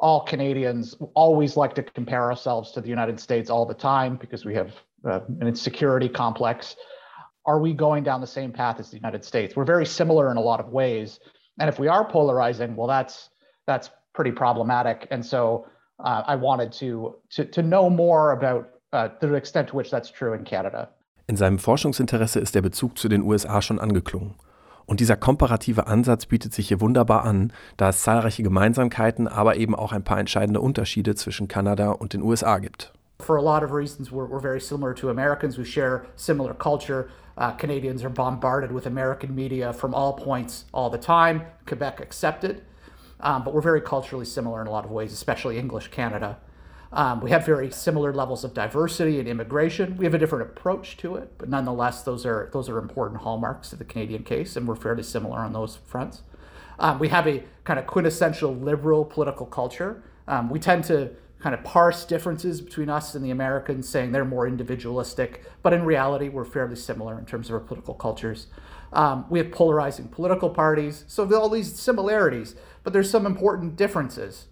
all 0.00 0.24
Canadians 0.24 0.96
always 1.14 1.56
like 1.56 1.74
to 1.74 1.82
compare 1.82 2.24
ourselves 2.24 2.72
to 2.72 2.80
the 2.80 2.88
United 2.88 3.20
States 3.20 3.50
all 3.50 3.66
the 3.66 3.74
time 3.74 4.16
because 4.16 4.44
we 4.44 4.54
have 4.54 4.72
uh, 5.04 5.20
an 5.40 5.46
insecurity 5.46 6.08
complex. 6.08 6.76
Are 7.44 7.60
we 7.60 7.74
going 7.74 8.02
down 8.02 8.20
the 8.20 8.26
same 8.26 8.52
path 8.52 8.80
as 8.80 8.90
the 8.90 8.96
United 8.96 9.24
States? 9.24 9.54
We're 9.54 9.64
very 9.64 9.86
similar 9.86 10.30
in 10.30 10.36
a 10.36 10.40
lot 10.40 10.60
of 10.60 10.68
ways, 10.68 11.20
and 11.58 11.68
if 11.68 11.78
we 11.78 11.88
are 11.88 12.04
polarizing, 12.04 12.76
well, 12.76 12.88
that's 12.88 13.30
that's 13.66 13.90
pretty 14.14 14.32
problematic. 14.32 15.06
And 15.10 15.24
so 15.24 15.66
uh, 16.04 16.22
I 16.26 16.36
wanted 16.36 16.72
to, 16.78 17.16
to, 17.30 17.44
to 17.44 17.62
know 17.62 17.90
more 17.90 18.32
about 18.32 18.66
uh, 18.92 19.08
the 19.20 19.34
extent 19.34 19.68
to 19.68 19.76
which 19.76 19.90
that's 19.90 20.10
true 20.10 20.34
in 20.34 20.44
Canada. 20.44 20.88
In 21.26 21.36
seinem 21.36 21.58
Forschungsinteresse 21.58 22.40
ist 22.40 22.54
der 22.54 22.62
Bezug 22.62 22.98
zu 22.98 23.08
den 23.08 23.22
USA 23.22 23.62
schon 23.62 23.78
angeklungen. 23.78 24.34
Und 24.86 24.98
dieser 24.98 25.16
komparative 25.16 25.86
Ansatz 25.86 26.26
bietet 26.26 26.52
sich 26.52 26.66
hier 26.66 26.80
wunderbar 26.80 27.24
an, 27.24 27.52
da 27.76 27.90
es 27.90 28.02
zahlreiche 28.02 28.42
Gemeinsamkeiten, 28.42 29.28
aber 29.28 29.54
eben 29.54 29.76
auch 29.76 29.92
ein 29.92 30.02
paar 30.02 30.18
entscheidende 30.18 30.60
Unterschiede 30.60 31.14
zwischen 31.14 31.46
Kanada 31.46 31.92
und 31.92 32.12
den 32.12 32.22
USA 32.22 32.58
gibt. 32.58 32.92
For 33.20 33.36
a 33.36 33.40
lot 33.40 33.62
of 33.62 33.72
reasons, 33.72 34.10
we're, 34.10 34.26
we're 34.28 34.40
very 34.40 34.60
similar 34.60 34.92
to 34.94 35.10
Americans. 35.10 35.56
We 35.58 35.64
share 35.64 36.06
similar 36.16 36.54
culture. 36.54 37.08
Uh, 37.36 37.52
Canadians 37.52 38.02
are 38.02 38.10
bombarded 38.10 38.74
with 38.74 38.86
American 38.86 39.32
media 39.34 39.72
from 39.72 39.94
all 39.94 40.14
points 40.14 40.64
all 40.72 40.90
the 40.90 40.98
time, 40.98 41.42
Quebec 41.66 42.00
accepted. 42.00 42.62
Um, 43.22 43.44
but 43.44 43.54
we're 43.54 43.60
very 43.60 43.80
culturally 43.80 44.24
similar 44.24 44.60
in 44.60 44.66
a 44.66 44.70
lot 44.70 44.84
of 44.84 44.90
ways, 44.90 45.12
especially 45.12 45.58
English 45.58 45.88
Canada. 45.88 46.38
Um, 46.92 47.20
we 47.20 47.30
have 47.30 47.46
very 47.46 47.70
similar 47.70 48.12
levels 48.12 48.42
of 48.42 48.52
diversity 48.52 49.20
and 49.20 49.28
immigration. 49.28 49.96
We 49.96 50.04
have 50.04 50.14
a 50.14 50.18
different 50.18 50.50
approach 50.50 50.96
to 50.98 51.14
it, 51.16 51.32
but 51.38 51.48
nonetheless, 51.48 52.02
those 52.02 52.26
are 52.26 52.50
those 52.52 52.68
are 52.68 52.78
important 52.78 53.20
hallmarks 53.20 53.72
of 53.72 53.78
the 53.78 53.84
Canadian 53.84 54.24
case, 54.24 54.56
and 54.56 54.66
we're 54.66 54.74
fairly 54.76 55.04
similar 55.04 55.38
on 55.38 55.52
those 55.52 55.78
fronts. 55.86 56.22
Um, 56.80 56.98
we 56.98 57.08
have 57.08 57.28
a 57.28 57.44
kind 57.64 57.78
of 57.78 57.86
quintessential 57.86 58.54
liberal 58.54 59.04
political 59.04 59.46
culture. 59.46 60.02
Um, 60.26 60.50
we 60.50 60.58
tend 60.58 60.84
to 60.84 61.10
kind 61.38 61.54
of 61.54 61.62
parse 61.64 62.04
differences 62.04 62.60
between 62.60 62.90
us 62.90 63.14
and 63.14 63.24
the 63.24 63.30
Americans, 63.30 63.88
saying 63.88 64.12
they're 64.12 64.24
more 64.24 64.46
individualistic, 64.46 65.44
but 65.62 65.72
in 65.72 65.84
reality, 65.84 66.28
we're 66.28 66.44
fairly 66.44 66.76
similar 66.76 67.18
in 67.18 67.24
terms 67.24 67.48
of 67.48 67.54
our 67.54 67.60
political 67.60 67.94
cultures. 67.94 68.48
Um, 68.92 69.24
we 69.30 69.38
have 69.38 69.50
polarizing 69.52 70.08
political 70.08 70.50
parties, 70.50 71.04
so 71.06 71.32
all 71.34 71.48
these 71.48 71.72
similarities, 71.78 72.56
but 72.82 72.92
there's 72.92 73.10
some 73.10 73.26
important 73.26 73.76
differences. 73.76 74.46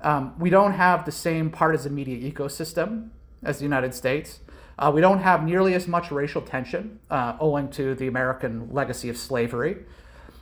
Um, 0.00 0.38
we 0.38 0.50
don't 0.50 0.72
have 0.72 1.04
the 1.04 1.12
same 1.12 1.50
partisan 1.50 1.94
media 1.94 2.30
ecosystem 2.30 3.10
as 3.42 3.58
the 3.58 3.64
United 3.64 3.94
States. 3.94 4.40
Uh, 4.78 4.90
we 4.94 5.00
don't 5.00 5.20
have 5.20 5.44
nearly 5.44 5.74
as 5.74 5.86
much 5.86 6.10
racial 6.10 6.40
tension 6.40 7.00
uh, 7.10 7.36
owing 7.38 7.68
to 7.70 7.94
the 7.94 8.06
American 8.06 8.72
legacy 8.72 9.08
of 9.08 9.18
slavery. 9.18 9.78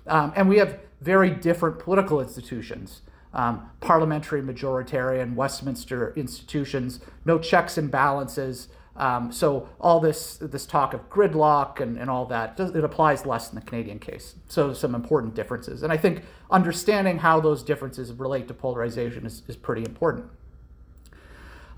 Um, 0.07 0.33
and 0.37 0.49
we 0.49 0.59
have 0.59 0.79
very 1.01 1.31
different 1.31 1.79
political 1.79 2.21
institutions 2.21 3.03
um, 3.35 3.71
parliamentary, 3.81 4.43
majoritarian, 4.43 5.35
Westminster 5.35 6.13
institutions, 6.17 7.01
no 7.25 7.39
checks 7.39 7.79
and 7.79 7.91
balances. 7.91 8.69
Um, 8.99 9.31
so 9.31 9.69
all 9.81 10.01
this 10.01 10.39
this 10.39 10.67
talk 10.67 10.93
of 10.93 11.09
gridlock 11.09 11.81
and, 11.81 11.97
and 11.97 12.11
all 12.11 12.27
that 12.27 12.59
it 12.59 12.83
applies 12.83 13.25
less 13.25 13.49
in 13.49 13.55
the 13.55 13.65
Canadian 13.65 14.01
case. 14.01 14.35
So 14.49 14.73
some 14.73 14.95
important 14.95 15.35
differences, 15.35 15.83
and 15.85 15.93
I 15.93 15.97
think 15.97 16.23
understanding 16.51 17.19
how 17.19 17.41
those 17.41 17.63
differences 17.63 18.13
relate 18.13 18.49
to 18.49 18.55
polarization 18.55 19.25
is, 19.25 19.43
is 19.47 19.57
pretty 19.57 19.83
important. 19.83 20.27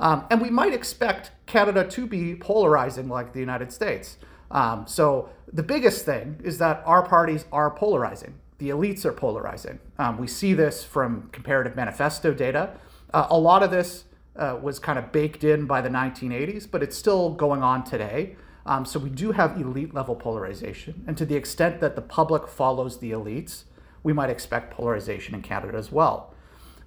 Um, 0.01 0.25
and 0.31 0.41
we 0.41 0.49
might 0.49 0.73
expect 0.73 1.31
Canada 1.45 1.85
to 1.85 2.07
be 2.07 2.35
polarizing 2.35 3.09
like 3.09 3.35
the 3.35 3.41
United 3.41 3.71
States. 3.71 4.17
Um, 4.51 4.87
so 4.87 5.29
the 5.53 5.63
biggest 5.63 6.07
thing 6.07 6.41
is 6.43 6.57
that 6.59 6.83
our 6.87 7.07
parties 7.07 7.45
are 7.53 7.71
polarizing. 7.71 8.35
The 8.59 8.71
elites 8.71 9.05
are 9.05 9.13
polarizing. 9.13 9.79
Um, 9.99 10.17
we 10.19 10.27
see 10.27 10.55
this 10.55 10.83
from 10.85 11.29
comparative 11.33 11.77
manifesto 11.77 12.33
data. 12.33 12.71
Uh, 13.13 13.27
a 13.31 13.39
lot 13.39 13.63
of 13.63 13.71
this 13.71 14.05
uh, 14.37 14.59
was 14.61 14.79
kind 14.79 14.99
of 14.99 15.13
baked 15.13 15.45
in 15.45 15.67
by 15.67 15.81
the 15.81 15.89
1980s, 15.89 16.71
but 16.71 16.83
it's 16.83 16.97
still 16.97 17.31
going 17.31 17.63
on 17.63 17.85
today. 17.85 18.37
Um, 18.67 18.85
so 18.85 18.99
we 18.99 19.11
do 19.11 19.33
have 19.33 19.61
elite 19.61 19.95
level 19.95 20.15
polarization. 20.15 21.05
And 21.07 21.17
to 21.17 21.25
the 21.25 21.35
extent 21.35 21.81
that 21.81 21.97
the 21.97 22.03
public 22.03 22.47
follows 22.47 23.01
the 23.01 23.11
elites, 23.11 23.65
we 24.03 24.13
might 24.13 24.31
expect 24.31 24.73
polarization 24.73 25.35
in 25.35 25.43
Canada 25.43 25.77
as 25.77 25.91
well. 25.91 26.30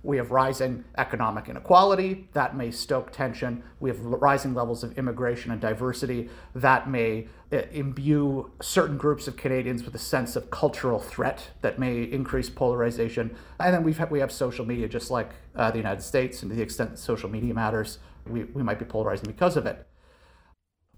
We 0.04 0.18
have 0.18 0.32
rising 0.32 0.84
economic 0.98 1.48
inequality 1.48 2.28
that 2.34 2.58
may 2.58 2.72
stoke 2.72 3.12
tension. 3.14 3.64
We 3.80 3.90
have 3.90 4.00
rising 4.04 4.54
levels 4.54 4.84
of 4.84 4.98
immigration 4.98 5.52
and 5.52 5.62
diversity 5.62 6.30
that 6.56 6.90
may 6.90 7.28
uh, 7.54 7.62
imbue 7.72 8.52
certain 8.62 8.98
groups 8.98 9.30
of 9.30 9.38
Canadians 9.38 9.86
with 9.86 9.96
a 9.96 10.00
sense 10.00 10.36
of 10.36 10.52
cultural 10.52 11.00
threat 11.00 11.52
that 11.62 11.80
may 11.80 12.04
increase 12.04 12.50
polarization. 12.50 13.34
And 13.62 13.74
then 13.74 13.84
we've 13.84 14.00
we 14.12 14.20
have 14.20 14.32
social 14.32 14.66
media, 14.66 14.90
just 14.90 15.10
like 15.10 15.30
uh, 15.56 15.72
the 15.72 15.78
United 15.78 16.02
States, 16.02 16.44
and 16.44 16.52
to 16.52 16.56
the 16.56 16.64
extent 16.64 17.00
social 17.00 17.30
media 17.30 17.54
matters, 17.54 18.00
we, 18.28 18.44
we 18.44 18.62
might 18.62 18.80
be 18.80 18.86
polarizing 18.86 19.28
because 19.28 19.56
of 19.56 19.66
it. 19.66 19.86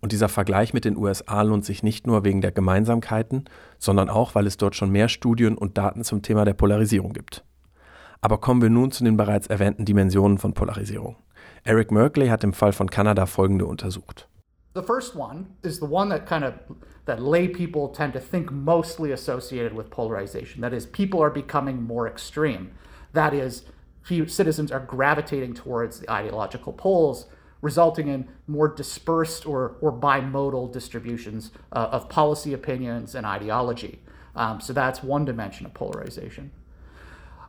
Und 0.01 0.11
dieser 0.11 0.29
Vergleich 0.29 0.73
mit 0.73 0.85
den 0.85 0.97
USA 0.97 1.41
lohnt 1.41 1.65
sich 1.65 1.81
nicht 1.81 2.05
nur 2.05 2.23
wegen 2.23 2.41
der 2.41 2.51
Gemeinsamkeiten, 2.51 3.45
sondern 3.79 4.09
auch, 4.09 4.35
weil 4.35 4.45
es 4.45 4.57
dort 4.57 4.75
schon 4.75 4.91
mehr 4.91 5.09
Studien 5.09 5.57
und 5.57 5.77
Daten 5.77 6.03
zum 6.03 6.21
Thema 6.21 6.45
der 6.45 6.53
Polarisierung 6.53 7.13
gibt. 7.13 7.43
Aber 8.21 8.37
kommen 8.37 8.61
wir 8.61 8.69
nun 8.69 8.91
zu 8.91 9.03
den 9.03 9.17
bereits 9.17 9.47
erwähnten 9.47 9.85
Dimensionen 9.85 10.37
von 10.37 10.53
Polarisierung. 10.53 11.15
Eric 11.63 11.91
Merkley 11.91 12.27
hat 12.27 12.43
im 12.43 12.53
Fall 12.53 12.73
von 12.73 12.89
Kanada 12.89 13.25
folgende 13.25 13.65
untersucht. 13.65 14.27
The 14.75 14.83
first 14.83 15.15
one 15.15 15.45
is 15.63 15.79
the 15.79 15.85
one 15.85 16.09
that 16.09 16.27
kind 16.27 16.43
of 16.43 16.53
that 17.05 17.21
lay 17.21 17.47
people 17.47 17.87
tend 17.87 18.13
to 18.13 18.19
think 18.19 18.51
mostly 18.51 19.11
associated 19.11 19.73
with 19.73 19.89
polarization. 19.89 20.61
That 20.61 20.73
is, 20.73 20.85
people 20.85 21.21
are 21.21 21.29
becoming 21.29 21.83
more 21.83 22.07
extreme. 22.07 22.71
That 23.13 23.33
is, 23.33 23.63
citizens 24.27 24.71
are 24.71 24.79
gravitating 24.79 25.53
towards 25.53 25.99
the 25.99 26.09
ideological 26.11 26.73
poles, 26.73 27.27
resulting 27.61 28.07
in 28.07 28.27
more 28.47 28.67
dispersed 28.67 29.45
or, 29.45 29.75
or 29.81 29.91
bimodal 29.91 30.71
distributions 30.71 31.51
uh, 31.71 31.89
of 31.91 32.09
policy 32.09 32.53
opinions 32.53 33.15
and 33.15 33.25
ideology. 33.25 34.01
Um, 34.35 34.59
so 34.59 34.73
that's 34.73 35.01
one 35.01 35.25
dimension 35.25 35.65
of 35.65 35.73
polarization. 35.73 36.51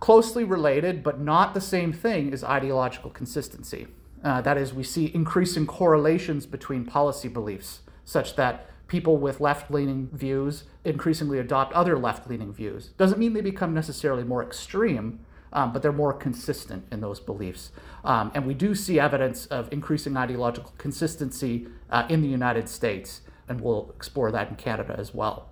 Closely 0.00 0.44
related, 0.44 1.02
but 1.02 1.20
not 1.20 1.54
the 1.54 1.60
same 1.60 1.92
thing, 1.92 2.32
is 2.32 2.44
ideological 2.44 3.10
consistency. 3.10 3.88
Uh, 4.22 4.40
that 4.40 4.58
is, 4.58 4.74
we 4.74 4.82
see 4.82 5.10
increasing 5.14 5.66
correlations 5.66 6.46
between 6.46 6.84
policy 6.84 7.28
beliefs, 7.28 7.80
such 8.04 8.36
that 8.36 8.66
people 8.88 9.16
with 9.16 9.40
left 9.40 9.70
leaning 9.70 10.08
views 10.12 10.64
increasingly 10.84 11.38
adopt 11.38 11.72
other 11.72 11.98
left 11.98 12.28
leaning 12.28 12.52
views. 12.52 12.88
Doesn't 12.98 13.18
mean 13.18 13.32
they 13.32 13.40
become 13.40 13.74
necessarily 13.74 14.24
more 14.24 14.42
extreme, 14.42 15.20
um, 15.52 15.72
but 15.72 15.82
they're 15.82 15.92
more 15.92 16.12
consistent 16.12 16.84
in 16.92 17.00
those 17.00 17.18
beliefs. 17.18 17.72
Um, 18.04 18.30
and 18.34 18.46
we 18.46 18.54
do 18.54 18.74
see 18.74 19.00
evidence 19.00 19.46
of 19.46 19.72
increasing 19.72 20.16
ideological 20.16 20.74
consistency 20.78 21.66
uh, 21.90 22.06
in 22.08 22.20
the 22.20 22.28
United 22.28 22.68
States, 22.68 23.22
and 23.48 23.60
we'll 23.60 23.92
explore 23.96 24.30
that 24.32 24.50
in 24.50 24.56
Canada 24.56 24.94
as 24.98 25.14
well. 25.14 25.48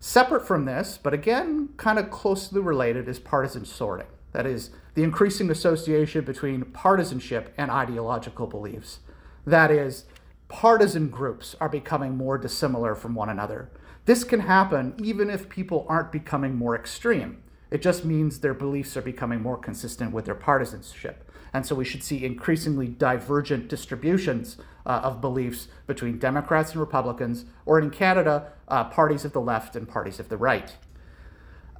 Separate 0.00 0.46
from 0.46 0.64
this, 0.64 0.98
but 1.02 1.12
again, 1.12 1.70
kind 1.76 1.98
of 1.98 2.10
closely 2.10 2.60
related, 2.60 3.08
is 3.08 3.18
partisan 3.18 3.64
sorting. 3.64 4.06
That 4.32 4.46
is, 4.46 4.70
the 4.94 5.02
increasing 5.02 5.50
association 5.50 6.24
between 6.24 6.62
partisanship 6.66 7.52
and 7.56 7.70
ideological 7.70 8.46
beliefs. 8.46 9.00
That 9.44 9.70
is, 9.70 10.04
partisan 10.48 11.08
groups 11.08 11.56
are 11.60 11.68
becoming 11.68 12.16
more 12.16 12.38
dissimilar 12.38 12.94
from 12.94 13.14
one 13.14 13.28
another. 13.28 13.70
This 14.04 14.22
can 14.22 14.40
happen 14.40 14.94
even 15.02 15.30
if 15.30 15.48
people 15.48 15.84
aren't 15.88 16.12
becoming 16.12 16.54
more 16.54 16.76
extreme. 16.76 17.42
It 17.70 17.82
just 17.82 18.04
means 18.04 18.38
their 18.38 18.54
beliefs 18.54 18.96
are 18.96 19.02
becoming 19.02 19.42
more 19.42 19.58
consistent 19.58 20.12
with 20.12 20.24
their 20.24 20.34
partisanship. 20.34 21.30
And 21.52 21.66
so 21.66 21.74
we 21.74 21.84
should 21.84 22.02
see 22.02 22.24
increasingly 22.24 22.86
divergent 22.86 23.68
distributions 23.68 24.58
uh, 24.88 25.00
of 25.04 25.20
beliefs 25.20 25.68
between 25.86 26.18
Democrats 26.18 26.72
and 26.72 26.80
Republicans, 26.80 27.44
or 27.66 27.78
in 27.78 27.90
Canada, 27.90 28.50
uh, 28.66 28.84
parties 28.84 29.24
of 29.24 29.32
the 29.32 29.40
left 29.40 29.76
and 29.76 29.88
parties 29.88 30.18
of 30.18 30.28
the 30.28 30.36
right. 30.36 30.76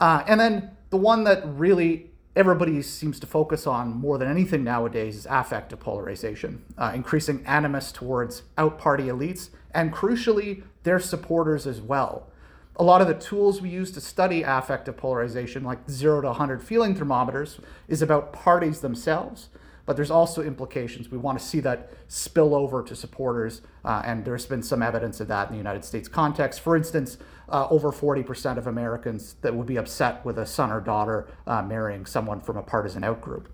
Uh, 0.01 0.23
and 0.29 0.39
then 0.39 0.71
the 0.91 0.97
one 0.97 1.25
that 1.25 1.43
really 1.45 2.11
everybody 2.37 2.81
seems 2.83 3.19
to 3.19 3.27
focus 3.27 3.67
on 3.67 3.97
more 3.97 4.17
than 4.17 4.31
anything 4.31 4.63
nowadays 4.63 5.17
is 5.17 5.27
affective 5.29 5.81
polarization, 5.81 6.63
uh, 6.77 6.93
increasing 6.95 7.45
animus 7.45 7.91
towards 7.91 8.43
out 8.57 8.79
party 8.79 9.05
elites, 9.05 9.51
and 9.73 9.93
crucially, 9.93 10.63
their 10.85 11.01
supporters 11.01 11.67
as 11.67 11.81
well. 11.81 12.31
A 12.77 12.85
lot 12.85 13.01
of 13.01 13.09
the 13.09 13.15
tools 13.15 13.61
we 13.61 13.71
use 13.71 13.91
to 13.91 14.01
study 14.01 14.43
affective 14.43 14.97
polarization, 14.97 15.65
like 15.65 15.91
0 15.91 16.21
to 16.21 16.29
100 16.29 16.63
feeling 16.63 16.95
thermometers, 16.95 17.59
is 17.89 18.03
about 18.03 18.33
parties 18.33 18.81
themselves. 18.81 19.49
But 19.89 19.97
there's 19.97 20.11
also 20.11 20.43
implications. 20.43 21.11
We 21.11 21.17
want 21.17 21.39
to 21.39 21.45
see 21.45 21.61
that 21.61 21.95
spill 22.09 22.55
over 22.55 22.83
to 22.83 22.95
supporters, 22.95 23.63
uh, 23.87 24.03
and 24.05 24.23
there's 24.23 24.45
been 24.45 24.63
some 24.63 24.83
evidence 24.83 25.19
of 25.19 25.29
that 25.29 25.47
in 25.49 25.53
the 25.53 25.57
United 25.57 25.83
States 25.83 26.09
context. 26.09 26.61
For 26.61 26.77
instance, 26.77 27.17
uh, 27.49 27.67
over 27.71 27.91
40% 27.91 28.59
of 28.59 28.67
Americans 28.67 29.37
that 29.41 29.55
would 29.55 29.67
be 29.67 29.79
upset 29.79 30.23
with 30.27 30.39
a 30.39 30.45
son 30.45 30.71
or 30.71 30.83
daughter 30.83 31.31
uh, 31.47 31.63
marrying 31.63 32.05
someone 32.05 32.43
from 32.43 32.59
a 32.59 32.63
partisan 32.63 33.01
outgroup. 33.01 33.47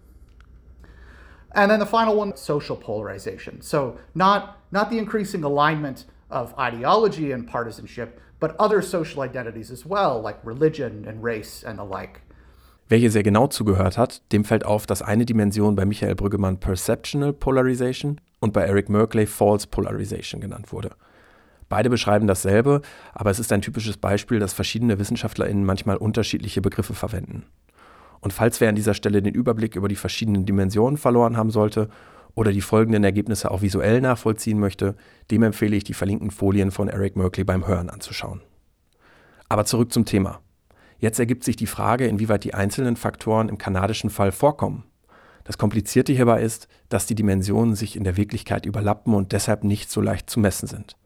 And 1.52 1.70
then 1.70 1.78
the 1.78 1.86
final 1.86 2.16
one, 2.16 2.36
social 2.36 2.74
polarization. 2.74 3.62
So 3.62 3.96
not, 4.12 4.58
not 4.72 4.90
the 4.90 4.98
increasing 4.98 5.44
alignment 5.44 6.04
of 6.30 6.52
ideology 6.58 7.30
and 7.30 7.46
partisanship, 7.46 8.20
but 8.40 8.56
other 8.58 8.82
social 8.82 9.22
identities 9.22 9.70
as 9.70 9.86
well, 9.86 10.20
like 10.20 10.44
religion 10.44 11.04
and 11.06 11.22
race 11.22 11.62
and 11.62 11.78
the 11.78 11.84
like. 11.84 12.22
Wer 12.88 12.98
hier 12.98 13.10
sehr 13.10 13.22
genau 13.22 13.46
zugehört 13.46 13.96
hat, 13.96 14.20
dem 14.32 14.44
fällt 14.44 14.66
auf, 14.66 14.84
dass 14.84 15.00
eine 15.00 15.24
Dimension 15.24 15.74
bei 15.74 15.86
Michael 15.86 16.14
Brüggemann 16.14 16.60
Perceptional 16.60 17.32
Polarization 17.32 18.20
und 18.40 18.52
bei 18.52 18.62
Eric 18.62 18.90
Merkley 18.90 19.26
False 19.26 19.66
Polarization 19.66 20.40
genannt 20.40 20.70
wurde. 20.70 20.90
Beide 21.70 21.88
beschreiben 21.88 22.26
dasselbe, 22.26 22.82
aber 23.14 23.30
es 23.30 23.38
ist 23.38 23.50
ein 23.52 23.62
typisches 23.62 23.96
Beispiel, 23.96 24.38
dass 24.38 24.52
verschiedene 24.52 24.98
WissenschaftlerInnen 24.98 25.64
manchmal 25.64 25.96
unterschiedliche 25.96 26.60
Begriffe 26.60 26.92
verwenden. 26.92 27.46
Und 28.20 28.34
falls 28.34 28.60
wer 28.60 28.68
an 28.68 28.74
dieser 28.74 28.94
Stelle 28.94 29.22
den 29.22 29.34
Überblick 29.34 29.76
über 29.76 29.88
die 29.88 29.96
verschiedenen 29.96 30.44
Dimensionen 30.44 30.98
verloren 30.98 31.38
haben 31.38 31.50
sollte 31.50 31.88
oder 32.34 32.52
die 32.52 32.60
folgenden 32.60 33.02
Ergebnisse 33.02 33.50
auch 33.50 33.62
visuell 33.62 34.02
nachvollziehen 34.02 34.60
möchte, 34.60 34.94
dem 35.30 35.42
empfehle 35.42 35.76
ich 35.76 35.84
die 35.84 35.94
verlinkten 35.94 36.30
Folien 36.30 36.70
von 36.70 36.88
Eric 36.88 37.16
Merkley 37.16 37.44
beim 37.44 37.66
Hören 37.66 37.88
anzuschauen. 37.88 38.42
Aber 39.48 39.64
zurück 39.64 39.90
zum 39.90 40.04
Thema. 40.04 40.43
Jetzt 40.98 41.18
ergibt 41.18 41.44
sich 41.44 41.56
die 41.56 41.66
Frage, 41.66 42.06
inwieweit 42.06 42.44
die 42.44 42.54
einzelnen 42.54 42.96
Faktoren 42.96 43.48
im 43.48 43.58
kanadischen 43.58 44.10
Fall 44.10 44.32
vorkommen. 44.32 44.84
Das 45.44 45.58
Komplizierte 45.58 46.12
hierbei 46.12 46.40
ist, 46.40 46.68
dass 46.88 47.06
die 47.06 47.14
Dimensionen 47.14 47.74
sich 47.74 47.96
in 47.96 48.04
der 48.04 48.16
Wirklichkeit 48.16 48.64
überlappen 48.64 49.14
und 49.14 49.32
deshalb 49.32 49.62
nicht 49.62 49.90
so 49.90 50.00
leicht 50.00 50.30
zu 50.30 50.40
messen 50.40 50.66
sind. 50.66 50.96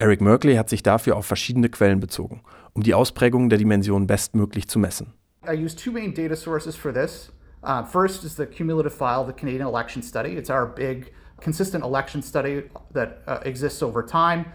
Eric 0.00 0.20
Merkley 0.20 0.56
hat 0.56 0.68
sich 0.68 0.82
dafür 0.82 1.16
auf 1.16 1.26
verschiedene 1.26 1.68
Quellen 1.68 2.00
bezogen, 2.00 2.42
um 2.72 2.82
die 2.82 2.94
Ausprägungen 2.94 3.50
der 3.50 3.58
Dimensionen 3.58 4.06
bestmöglich 4.06 4.68
zu 4.68 4.78
messen. 4.78 5.12
I 5.48 5.54
use 5.54 5.74
two 5.74 5.92
main 5.92 6.14
data 6.14 6.36
sources 6.36 6.76
for 6.76 6.92
this. 6.92 7.32
Uh, 7.62 7.84
first 7.84 8.24
is 8.24 8.36
the 8.36 8.46
cumulative 8.46 8.92
file, 8.92 9.24
the 9.26 9.32
Canadian 9.32 9.66
election 9.66 10.02
study. 10.02 10.36
It's 10.36 10.50
our 10.50 10.66
big, 10.66 11.12
consistent 11.40 11.84
election 11.84 12.22
study 12.22 12.64
that 12.92 13.22
uh, 13.26 13.38
exists 13.44 13.82
over 13.82 14.04
time. 14.04 14.46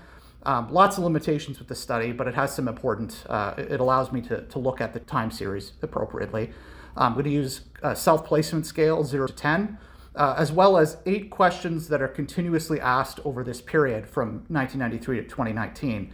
Um, 0.46 0.72
lots 0.72 0.98
of 0.98 1.04
limitations 1.04 1.60
with 1.60 1.68
the 1.68 1.76
study, 1.76 2.12
but 2.12 2.28
it 2.28 2.36
has 2.36 2.54
some 2.54 2.68
important, 2.68 3.24
uh, 3.30 3.54
it 3.58 3.80
allows 3.80 4.12
me 4.12 4.22
to, 4.24 4.42
to 4.42 4.60
look 4.60 4.82
at 4.82 4.94
the 4.94 5.00
time 5.00 5.32
series 5.32 5.74
appropriately. 5.82 6.52
I'm 6.98 7.14
going 7.14 7.26
to 7.26 7.32
use 7.32 7.62
a 7.82 7.96
self 7.96 8.26
placement 8.26 8.66
scale 8.66 9.04
0 9.04 9.28
to 9.28 9.34
10, 9.34 9.78
uh, 10.16 10.36
as 10.38 10.52
well 10.52 10.78
as 10.78 10.98
eight 11.06 11.32
questions 11.32 11.88
that 11.88 12.02
are 12.02 12.08
continuously 12.08 12.80
asked 12.80 13.20
over 13.26 13.44
this 13.44 13.62
period 13.62 14.06
from 14.06 14.44
1993 14.50 15.18
to 15.18 15.24
2019 15.24 16.14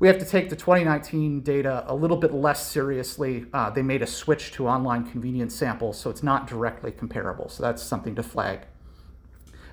we 0.00 0.08
have 0.08 0.18
to 0.18 0.24
take 0.24 0.48
the 0.48 0.56
2019 0.56 1.42
data 1.42 1.84
a 1.86 1.94
little 1.94 2.16
bit 2.16 2.32
less 2.32 2.66
seriously. 2.66 3.44
Uh, 3.52 3.68
they 3.68 3.82
made 3.82 4.00
a 4.00 4.06
switch 4.06 4.50
to 4.52 4.66
online 4.66 5.08
convenience 5.08 5.54
samples, 5.54 6.00
so 6.00 6.08
it's 6.08 6.22
not 6.22 6.46
directly 6.46 6.90
comparable. 6.90 7.50
So 7.50 7.62
that's 7.62 7.82
something 7.82 8.14
to 8.14 8.22
flag. 8.22 8.60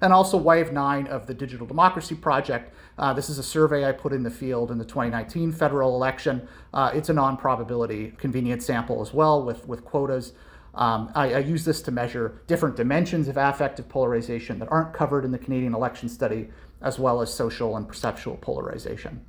And 0.02 0.12
also, 0.12 0.38
Wave 0.38 0.74
9 0.74 1.08
of 1.08 1.28
the 1.28 1.34
Digital 1.34 1.66
Democracy 1.66 2.14
Project. 2.14 2.74
Uh, 2.98 3.14
this 3.14 3.30
is 3.30 3.38
a 3.38 3.44
survey 3.44 3.86
I 3.86 3.92
put 3.92 4.12
in 4.12 4.24
the 4.24 4.32
field 4.32 4.72
in 4.72 4.78
the 4.78 4.86
2019 4.86 5.52
federal 5.52 5.96
election. 5.96 6.48
Uh, 6.74 6.92
it's 6.94 7.10
a 7.10 7.14
non 7.14 7.38
probability 7.38 8.14
convenience 8.18 8.66
sample 8.66 9.02
as 9.02 9.14
well 9.14 9.44
with, 9.44 9.68
with 9.68 9.86
quotas. 9.86 10.34
Um, 10.74 11.12
I, 11.16 11.34
I, 11.34 11.40
use 11.40 11.66
this 11.66 11.82
to 11.84 11.92
measure 11.92 12.42
different 12.46 12.76
dimensions 12.76 13.28
of 13.28 13.38
affective 13.38 13.90
polarization 13.90 14.60
that 14.60 14.72
aren't 14.72 14.94
covered 14.94 15.26
in 15.26 15.32
the 15.32 15.40
Canadian 15.40 15.74
election 15.74 16.08
study, 16.08 16.50
as 16.84 17.00
well 17.00 17.20
as 17.22 17.34
social 17.34 17.76
and 17.78 17.88
perceptual 17.88 18.38
polarization. 18.38 19.26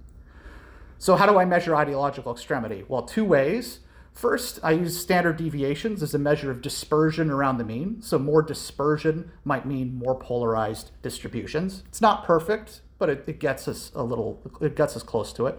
So, 0.98 1.16
how 1.16 1.26
do 1.26 1.38
I 1.38 1.46
measure 1.46 1.74
ideological 1.74 2.32
extremity? 2.32 2.84
Well, 2.86 3.02
two 3.02 3.24
ways. 3.24 3.80
First, 4.12 4.58
I 4.62 4.72
use 4.72 4.98
standard 4.98 5.36
deviations 5.36 6.02
as 6.02 6.12
a 6.12 6.18
measure 6.18 6.50
of 6.50 6.60
dispersion 6.60 7.30
around 7.30 7.58
the 7.58 7.64
mean. 7.64 8.02
So, 8.02 8.18
more 8.18 8.42
dispersion 8.42 9.30
might 9.44 9.64
mean 9.64 9.96
more 9.96 10.18
polarized 10.18 10.90
distributions. 11.00 11.82
It's 11.86 12.02
not 12.02 12.24
perfect, 12.24 12.82
but 12.98 13.08
it, 13.08 13.24
it 13.26 13.38
gets 13.40 13.68
us 13.68 13.92
a 13.94 14.02
little, 14.02 14.40
it 14.60 14.76
gets 14.76 14.96
us 14.96 15.02
close 15.02 15.32
to 15.34 15.46
it. 15.46 15.58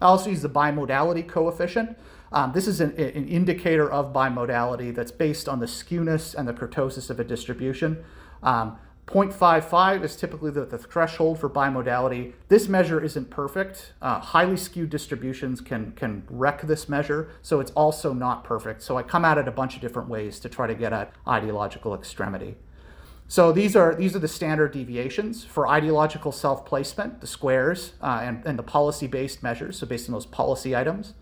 I 0.00 0.06
also 0.06 0.30
use 0.30 0.42
the 0.42 0.48
bimodality 0.48 1.26
coefficient. 1.26 1.96
Um, 2.32 2.52
this 2.52 2.66
is 2.66 2.80
an, 2.80 2.92
an, 2.92 3.28
indicator 3.28 3.90
of 3.90 4.12
bimodality 4.12 4.94
that's 4.94 5.10
based 5.10 5.48
on 5.48 5.58
the 5.58 5.66
skewness 5.66 6.34
and 6.34 6.46
the 6.46 6.52
kurtosis 6.52 7.10
of 7.10 7.18
a 7.18 7.24
distribution. 7.24 8.04
Um, 8.42 8.78
0.55 9.06 10.04
is 10.04 10.14
typically 10.14 10.52
the, 10.52 10.64
the, 10.64 10.78
threshold 10.78 11.40
for 11.40 11.50
bimodality. 11.50 12.32
This 12.46 12.68
measure 12.68 13.02
isn't 13.02 13.28
perfect. 13.28 13.92
Uh, 14.00 14.20
highly 14.20 14.56
skewed 14.56 14.88
distributions 14.88 15.60
can, 15.60 15.90
can 15.92 16.22
wreck 16.30 16.62
this 16.62 16.88
measure, 16.88 17.30
so 17.42 17.58
it's 17.58 17.72
also 17.72 18.12
not 18.12 18.44
perfect. 18.44 18.82
So 18.82 18.96
I 18.96 19.02
come 19.02 19.24
at 19.24 19.36
it 19.36 19.48
a 19.48 19.50
bunch 19.50 19.74
of 19.74 19.80
different 19.80 20.08
ways 20.08 20.38
to 20.40 20.48
try 20.48 20.68
to 20.68 20.76
get 20.76 20.92
at 20.92 21.12
ideological 21.26 21.92
extremity. 21.92 22.54
So 23.30 23.52
these 23.52 23.76
are, 23.76 23.94
these 23.94 24.16
are 24.16 24.18
the 24.18 24.26
standard 24.26 24.72
deviations 24.72 25.44
for 25.44 25.68
ideological 25.68 26.32
self-placement, 26.32 27.20
the 27.20 27.28
squares, 27.28 27.92
uh, 28.02 28.18
and, 28.24 28.44
and 28.44 28.58
the 28.58 28.64
policy-based 28.64 29.40
measures, 29.40 29.78
so 29.78 29.86
based 29.86 30.08
on 30.08 30.14
those 30.14 30.26
policy 30.26 30.74
items. 30.74 31.14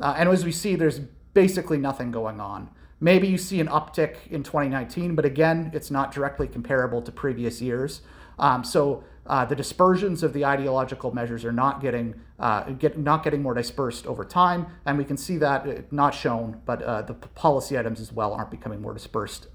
Uh, 0.00 0.14
and 0.16 0.30
as 0.30 0.46
we 0.46 0.50
see, 0.50 0.76
there's 0.76 1.00
basically 1.34 1.76
nothing 1.76 2.10
going 2.10 2.40
on. 2.40 2.70
Maybe 3.00 3.28
you 3.28 3.36
see 3.36 3.60
an 3.60 3.68
uptick 3.68 4.16
in 4.30 4.42
2019, 4.42 5.14
but 5.14 5.26
again, 5.26 5.70
it's 5.74 5.90
not 5.90 6.10
directly 6.10 6.48
comparable 6.48 7.02
to 7.02 7.12
previous 7.12 7.60
years. 7.60 8.00
Um, 8.38 8.64
so 8.64 9.04
uh, 9.26 9.44
the 9.44 9.54
dispersions 9.54 10.22
of 10.22 10.32
the 10.32 10.46
ideological 10.46 11.14
measures 11.14 11.44
are 11.44 11.52
not 11.52 11.82
getting 11.82 12.14
uh, 12.38 12.62
get, 12.70 12.96
not 12.98 13.22
getting 13.22 13.42
more 13.42 13.52
dispersed 13.52 14.06
over 14.06 14.24
time, 14.24 14.68
and 14.86 14.96
we 14.96 15.04
can 15.04 15.18
see 15.18 15.36
that 15.36 15.68
uh, 15.68 15.82
not 15.90 16.14
shown, 16.14 16.62
but 16.64 16.80
uh, 16.80 17.02
the 17.02 17.12
policy 17.12 17.78
items 17.78 18.00
as 18.00 18.10
well 18.10 18.32
aren't 18.32 18.50
becoming 18.50 18.80
more 18.80 18.94
dispersed 18.94 19.48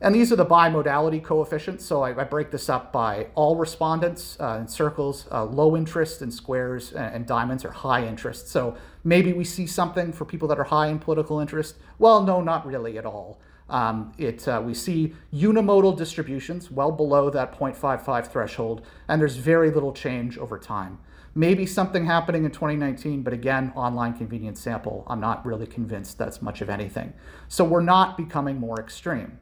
and 0.00 0.14
these 0.14 0.32
are 0.32 0.36
the 0.36 0.46
bimodality 0.46 1.22
coefficients. 1.22 1.84
So 1.84 2.02
I, 2.02 2.20
I 2.20 2.24
break 2.24 2.50
this 2.50 2.68
up 2.68 2.92
by 2.92 3.28
all 3.34 3.56
respondents 3.56 4.36
uh, 4.40 4.58
in 4.60 4.68
circles, 4.68 5.26
uh, 5.30 5.44
low 5.44 5.76
interest 5.76 6.22
in 6.22 6.30
squares, 6.30 6.92
and, 6.92 7.14
and, 7.14 7.26
diamonds 7.26 7.64
are 7.64 7.70
high 7.70 8.06
interest. 8.06 8.48
So 8.48 8.76
maybe 9.02 9.32
we 9.32 9.44
see 9.44 9.66
something 9.66 10.12
for 10.12 10.24
people 10.24 10.48
that 10.48 10.58
are 10.58 10.64
high 10.64 10.88
in 10.88 10.98
political 10.98 11.40
interest. 11.40 11.76
Well, 11.98 12.22
no, 12.22 12.40
not 12.40 12.66
really 12.66 12.98
at 12.98 13.06
all. 13.06 13.40
Um, 13.68 14.12
it, 14.18 14.46
uh, 14.46 14.62
we 14.64 14.74
see 14.74 15.14
unimodal 15.32 15.96
distributions 15.96 16.70
well 16.70 16.92
below 16.92 17.30
that 17.30 17.58
0.55 17.58 18.26
threshold, 18.26 18.86
and 19.08 19.20
there's 19.20 19.36
very 19.36 19.70
little 19.70 19.92
change 19.92 20.36
over 20.36 20.58
time. 20.58 20.98
Maybe 21.34 21.66
something 21.66 22.06
happening 22.06 22.44
in 22.44 22.50
2019, 22.50 23.22
but 23.22 23.32
again, 23.32 23.72
online 23.74 24.12
convenience 24.12 24.60
sample, 24.60 25.04
I'm 25.08 25.18
not 25.18 25.44
really 25.44 25.66
convinced 25.66 26.18
that's 26.18 26.40
much 26.42 26.60
of 26.60 26.68
anything. 26.68 27.12
So 27.48 27.64
we're 27.64 27.80
not 27.80 28.16
becoming 28.16 28.60
more 28.60 28.78
extreme. 28.78 29.40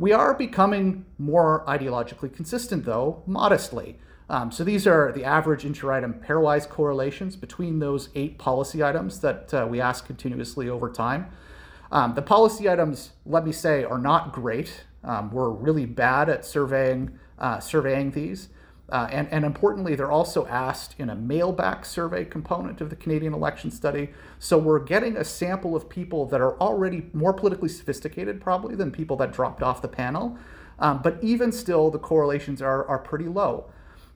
We 0.00 0.14
are 0.14 0.32
becoming 0.32 1.04
more 1.18 1.62
ideologically 1.68 2.34
consistent, 2.34 2.86
though, 2.86 3.22
modestly. 3.26 3.98
Um, 4.30 4.50
so 4.50 4.64
these 4.64 4.86
are 4.86 5.12
the 5.12 5.26
average 5.26 5.66
inter-item 5.66 6.22
pairwise 6.26 6.66
correlations 6.66 7.36
between 7.36 7.80
those 7.80 8.08
eight 8.14 8.38
policy 8.38 8.82
items 8.82 9.20
that 9.20 9.52
uh, 9.52 9.66
we 9.68 9.78
ask 9.78 10.06
continuously 10.06 10.70
over 10.70 10.88
time. 10.88 11.26
Um, 11.92 12.14
the 12.14 12.22
policy 12.22 12.66
items, 12.66 13.10
let 13.26 13.44
me 13.44 13.52
say, 13.52 13.84
are 13.84 13.98
not 13.98 14.32
great. 14.32 14.84
Um, 15.04 15.30
we're 15.32 15.50
really 15.50 15.84
bad 15.84 16.30
at 16.30 16.46
surveying 16.46 17.18
uh, 17.38 17.60
surveying 17.60 18.12
these. 18.12 18.48
Uh, 18.90 19.08
and, 19.10 19.28
and 19.30 19.44
importantly, 19.44 19.94
they're 19.94 20.10
also 20.10 20.46
asked 20.46 20.94
in 20.98 21.10
a 21.10 21.16
mailback 21.16 21.86
survey 21.86 22.24
component 22.24 22.80
of 22.80 22.90
the 22.90 22.96
Canadian 22.96 23.32
election 23.32 23.70
study. 23.70 24.10
So 24.38 24.58
we're 24.58 24.80
getting 24.80 25.16
a 25.16 25.24
sample 25.24 25.76
of 25.76 25.88
people 25.88 26.26
that 26.26 26.40
are 26.40 26.58
already 26.60 27.08
more 27.12 27.32
politically 27.32 27.68
sophisticated, 27.68 28.40
probably, 28.40 28.74
than 28.74 28.90
people 28.90 29.16
that 29.18 29.32
dropped 29.32 29.62
off 29.62 29.80
the 29.80 29.88
panel. 29.88 30.36
Um, 30.78 31.00
but 31.02 31.18
even 31.22 31.52
still, 31.52 31.90
the 31.90 31.98
correlations 31.98 32.60
are, 32.60 32.86
are 32.88 32.98
pretty 32.98 33.26
low. 33.26 33.70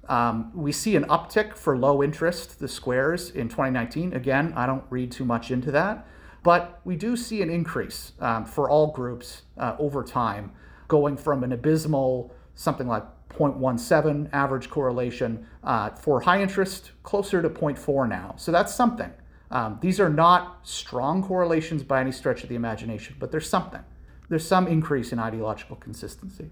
Um, 0.08 0.50
we 0.54 0.72
see 0.72 0.96
an 0.96 1.04
uptick 1.04 1.56
for 1.56 1.78
low 1.78 2.02
interest, 2.02 2.58
the 2.58 2.68
squares, 2.68 3.30
in 3.30 3.48
2019. 3.48 4.12
Again, 4.12 4.52
I 4.56 4.66
don't 4.66 4.84
read 4.90 5.12
too 5.12 5.24
much 5.24 5.50
into 5.50 5.70
that. 5.70 6.06
But 6.42 6.80
we 6.84 6.96
do 6.96 7.16
see 7.16 7.40
an 7.42 7.48
increase 7.48 8.12
um, 8.20 8.44
for 8.44 8.68
all 8.68 8.88
groups 8.88 9.42
uh, 9.56 9.76
over 9.78 10.02
time, 10.02 10.52
going 10.88 11.16
from 11.16 11.42
an 11.42 11.52
abysmal 11.52 12.34
something 12.54 12.86
like 12.86 13.04
0.17 13.36 14.28
average 14.32 14.70
correlation. 14.70 15.46
Uh, 15.62 15.90
for 15.90 16.20
high 16.20 16.40
interest, 16.40 16.92
closer 17.02 17.42
to 17.42 17.50
0.4 17.50 18.08
now. 18.08 18.34
So 18.36 18.52
that's 18.52 18.74
something. 18.74 19.12
Um, 19.50 19.78
these 19.80 20.00
are 20.00 20.08
not 20.08 20.60
strong 20.62 21.22
correlations 21.22 21.82
by 21.82 22.00
any 22.00 22.12
stretch 22.12 22.42
of 22.42 22.48
the 22.48 22.54
imagination, 22.54 23.16
but 23.18 23.30
there's 23.30 23.48
something. 23.48 23.82
There's 24.28 24.46
some 24.46 24.66
increase 24.66 25.12
in 25.12 25.18
ideological 25.18 25.76
consistency. 25.76 26.50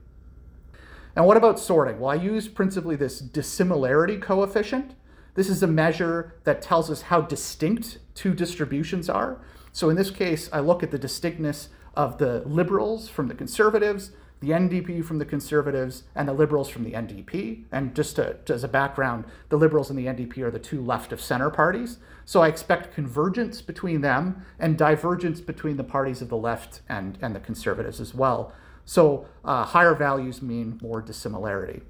And 1.16 1.26
what 1.26 1.36
about 1.36 1.58
sorting? 1.58 2.00
Well, 2.00 2.10
I 2.10 2.22
use 2.22 2.48
principally 2.48 2.96
this 2.96 3.18
dissimilarity 3.18 4.18
coefficient. 4.18 4.94
This 5.34 5.48
is 5.48 5.62
a 5.62 5.66
measure 5.66 6.34
that 6.44 6.62
tells 6.62 6.90
us 6.90 7.02
how 7.02 7.22
distinct 7.22 7.98
two 8.14 8.34
distributions 8.34 9.08
are. 9.08 9.40
So 9.72 9.90
in 9.90 9.96
this 9.96 10.10
case, 10.10 10.48
I 10.52 10.60
look 10.60 10.82
at 10.82 10.90
the 10.90 10.98
distinctness 10.98 11.70
of 11.94 12.18
the 12.18 12.40
liberals 12.40 13.08
from 13.08 13.28
the 13.28 13.34
conservatives, 13.34 14.12
the 14.42 14.50
NDP 14.50 15.04
from 15.04 15.18
the 15.18 15.24
Conservatives, 15.24 16.02
and 16.16 16.28
the 16.28 16.32
Liberals 16.32 16.68
from 16.68 16.82
the 16.82 16.92
NDP. 16.92 17.62
And 17.70 17.94
just, 17.94 18.16
to, 18.16 18.36
as 18.48 18.64
a 18.64 18.68
background, 18.68 19.24
the 19.50 19.56
Liberals 19.56 19.88
and 19.88 19.96
the 19.96 20.06
NDP 20.06 20.38
are 20.38 20.50
the 20.50 20.58
two 20.58 20.82
left 20.82 21.12
of 21.12 21.20
center 21.20 21.48
parties. 21.48 21.98
So 22.24 22.42
I 22.42 22.48
expect 22.48 22.92
convergence 22.92 23.62
between 23.62 24.00
them 24.00 24.44
and 24.58 24.76
divergence 24.76 25.40
between 25.40 25.76
the 25.76 25.84
parties 25.84 26.20
of 26.20 26.28
the 26.28 26.36
left 26.36 26.80
and, 26.88 27.16
and 27.22 27.36
the 27.36 27.40
Conservatives 27.40 28.00
as 28.00 28.14
well. 28.14 28.52
So 28.84 29.26
uh, 29.44 29.64
higher 29.64 29.94
values 29.94 30.42
mean 30.42 30.80
more 30.82 31.00
dissimilarity. 31.00 31.82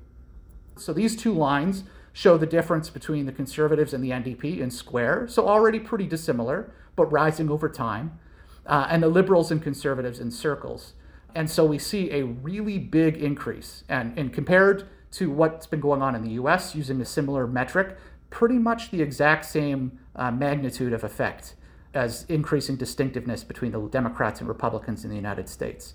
So 0.77 0.93
these 0.93 1.17
two 1.17 1.33
lines 1.33 1.85
show 2.12 2.37
the 2.37 2.47
difference 2.47 2.91
between 2.91 3.25
the 3.25 3.33
Conservatives 3.33 3.95
and 3.95 4.05
the 4.05 4.11
NDP 4.11 4.59
in 4.59 4.71
square. 4.71 5.27
So 5.27 5.49
already 5.49 5.81
pretty 5.81 6.07
dissimilar, 6.07 6.71
but 6.97 7.11
rising 7.11 7.49
over 7.49 7.71
time. 7.71 8.19
Uh, 8.67 8.87
and 8.91 9.03
the 9.03 9.09
Liberals 9.09 9.51
and 9.51 9.62
Conservatives 9.62 10.21
in 10.21 10.31
circles. 10.31 10.93
And 11.35 11.51
so 11.51 11.64
we 11.64 11.79
see 11.79 12.11
a 12.11 12.25
really 12.25 12.79
big 12.79 13.16
increase. 13.16 13.85
And, 13.88 14.16
and 14.18 14.33
compared 14.33 14.88
to 15.12 15.31
what's 15.31 15.66
been 15.66 15.81
going 15.81 16.03
on 16.03 16.14
in 16.14 16.23
the 16.23 16.33
US 16.33 16.75
using 16.75 17.01
a 17.01 17.05
similar 17.05 17.47
metric, 17.47 17.97
pretty 18.31 18.59
much 18.59 18.90
the 18.90 19.03
exact 19.03 19.45
same 19.45 19.99
uh, 20.16 20.31
magnitude 20.31 20.92
of 20.92 21.05
effect 21.05 21.55
as 21.95 22.25
increasing 22.29 22.77
distinctiveness 22.77 23.45
between 23.45 23.73
the 23.73 23.81
Democrats 23.88 24.40
and 24.40 24.49
Republicans 24.49 25.05
in 25.05 25.11
the 25.11 25.16
United 25.16 25.49
States. 25.49 25.95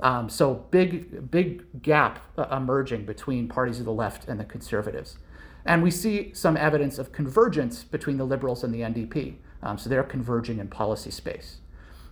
Um, 0.00 0.28
so 0.28 0.66
big, 0.70 1.30
big 1.30 1.82
gap 1.82 2.20
uh, 2.36 2.46
emerging 2.56 3.04
between 3.04 3.48
parties 3.48 3.78
of 3.78 3.86
the 3.86 3.92
left 3.92 4.28
and 4.28 4.38
the 4.38 4.44
conservatives. 4.44 5.18
And 5.64 5.82
we 5.82 5.90
see 5.90 6.32
some 6.32 6.56
evidence 6.56 6.98
of 6.98 7.12
convergence 7.12 7.84
between 7.84 8.16
the 8.16 8.24
liberals 8.24 8.64
and 8.64 8.72
the 8.72 8.80
NDP. 8.80 9.36
Um, 9.62 9.76
so 9.76 9.90
they're 9.90 10.02
converging 10.02 10.58
in 10.58 10.68
policy 10.68 11.10
space. 11.10 11.58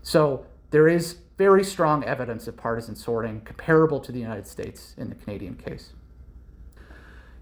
So 0.02 0.46
there 0.70 0.88
is 0.88 1.18
very 1.38 1.64
strong 1.64 2.04
evidence 2.04 2.48
of 2.48 2.56
partisan 2.56 2.96
sorting 2.96 3.40
comparable 3.42 4.00
to 4.00 4.12
the 4.12 4.18
United 4.18 4.46
States 4.46 4.94
in 4.98 5.08
the 5.08 5.14
Canadian 5.14 5.54
case. 5.54 5.92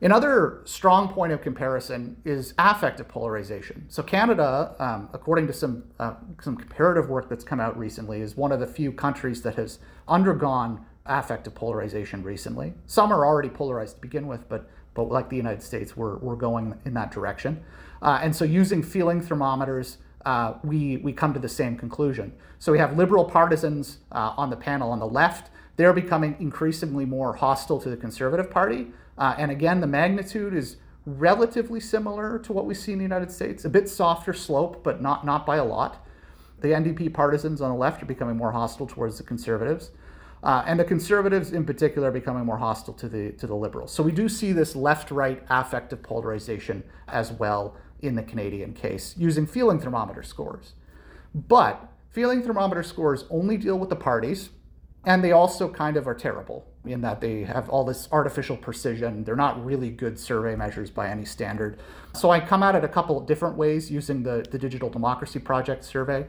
Another 0.02 0.60
strong 0.66 1.08
point 1.08 1.32
of 1.32 1.40
comparison 1.40 2.18
is 2.22 2.52
affective 2.58 3.08
polarization. 3.08 3.86
So 3.88 4.02
Canada, 4.02 4.76
um, 4.78 5.08
according 5.14 5.46
to 5.46 5.54
some 5.54 5.84
uh, 5.98 6.14
some 6.42 6.54
comparative 6.54 7.08
work 7.08 7.30
that's 7.30 7.44
come 7.44 7.60
out 7.60 7.78
recently, 7.78 8.20
is 8.20 8.36
one 8.36 8.52
of 8.52 8.60
the 8.60 8.66
few 8.66 8.92
countries 8.92 9.40
that 9.42 9.54
has 9.54 9.78
undergone 10.06 10.84
affective 11.06 11.54
polarization 11.54 12.22
recently. 12.22 12.74
Some 12.84 13.10
are 13.10 13.24
already 13.24 13.48
polarized 13.48 13.94
to 13.96 14.02
begin 14.02 14.26
with, 14.26 14.46
but 14.50 14.68
but 14.92 15.08
like 15.08 15.30
the 15.30 15.36
United 15.36 15.62
States, 15.62 15.96
we're, 15.96 16.16
we're 16.18 16.36
going 16.36 16.74
in 16.84 16.94
that 16.94 17.10
direction. 17.10 17.62
Uh, 18.02 18.18
and 18.22 18.34
so 18.34 18.44
using 18.44 18.82
feeling 18.82 19.20
thermometers 19.20 19.98
uh, 20.24 20.54
we, 20.64 20.96
we 20.98 21.12
come 21.12 21.32
to 21.34 21.40
the 21.40 21.48
same 21.48 21.76
conclusion. 21.76 22.32
So 22.58 22.72
we 22.72 22.78
have 22.78 22.96
liberal 22.96 23.24
partisans 23.24 23.98
uh, 24.12 24.34
on 24.36 24.50
the 24.50 24.56
panel 24.56 24.90
on 24.90 24.98
the 24.98 25.06
left. 25.06 25.50
They're 25.76 25.92
becoming 25.92 26.36
increasingly 26.40 27.04
more 27.04 27.34
hostile 27.34 27.80
to 27.80 27.90
the 27.90 27.96
Conservative 27.96 28.50
Party. 28.50 28.88
Uh, 29.18 29.34
and 29.38 29.50
again, 29.50 29.80
the 29.80 29.86
magnitude 29.86 30.54
is 30.54 30.76
relatively 31.04 31.78
similar 31.78 32.38
to 32.40 32.52
what 32.52 32.66
we 32.66 32.74
see 32.74 32.92
in 32.92 32.98
the 32.98 33.04
United 33.04 33.30
States, 33.30 33.64
a 33.64 33.68
bit 33.68 33.88
softer 33.88 34.32
slope, 34.32 34.82
but 34.82 35.00
not, 35.00 35.24
not 35.24 35.46
by 35.46 35.56
a 35.56 35.64
lot. 35.64 36.04
The 36.60 36.68
NDP 36.68 37.12
partisans 37.12 37.60
on 37.60 37.70
the 37.70 37.76
left 37.76 38.02
are 38.02 38.06
becoming 38.06 38.36
more 38.36 38.52
hostile 38.52 38.86
towards 38.86 39.18
the 39.18 39.22
Conservatives. 39.22 39.90
Uh, 40.42 40.62
and 40.66 40.78
the 40.78 40.84
conservatives 40.84 41.52
in 41.52 41.64
particular 41.64 42.08
are 42.08 42.12
becoming 42.12 42.44
more 42.44 42.58
hostile 42.58 42.94
to 42.94 43.08
the 43.08 43.32
to 43.32 43.46
the 43.46 43.54
liberals. 43.54 43.90
So 43.90 44.02
we 44.02 44.12
do 44.12 44.28
see 44.28 44.52
this 44.52 44.76
left-right 44.76 45.42
affective 45.48 46.02
polarization 46.02 46.84
as 47.08 47.32
well 47.32 47.74
in 48.00 48.14
the 48.14 48.22
Canadian 48.22 48.72
case 48.72 49.14
using 49.16 49.46
feeling 49.46 49.80
thermometer 49.80 50.22
scores. 50.22 50.74
But 51.34 51.88
feeling 52.10 52.42
thermometer 52.42 52.82
scores 52.82 53.24
only 53.30 53.56
deal 53.56 53.78
with 53.78 53.90
the 53.90 53.96
parties, 53.96 54.50
and 55.04 55.22
they 55.22 55.32
also 55.32 55.68
kind 55.68 55.96
of 55.96 56.08
are 56.08 56.14
terrible 56.14 56.66
in 56.84 57.00
that 57.02 57.20
they 57.20 57.42
have 57.42 57.68
all 57.68 57.84
this 57.84 58.08
artificial 58.12 58.56
precision. 58.56 59.24
They're 59.24 59.36
not 59.36 59.64
really 59.64 59.90
good 59.90 60.18
survey 60.18 60.56
measures 60.56 60.90
by 60.90 61.08
any 61.08 61.24
standard. 61.24 61.78
So 62.14 62.30
I 62.30 62.40
come 62.40 62.62
at 62.62 62.74
it 62.74 62.84
a 62.84 62.88
couple 62.88 63.18
of 63.18 63.26
different 63.26 63.56
ways 63.56 63.90
using 63.90 64.22
the, 64.22 64.46
the 64.50 64.58
Digital 64.58 64.88
Democracy 64.88 65.38
Project 65.38 65.84
survey. 65.84 66.26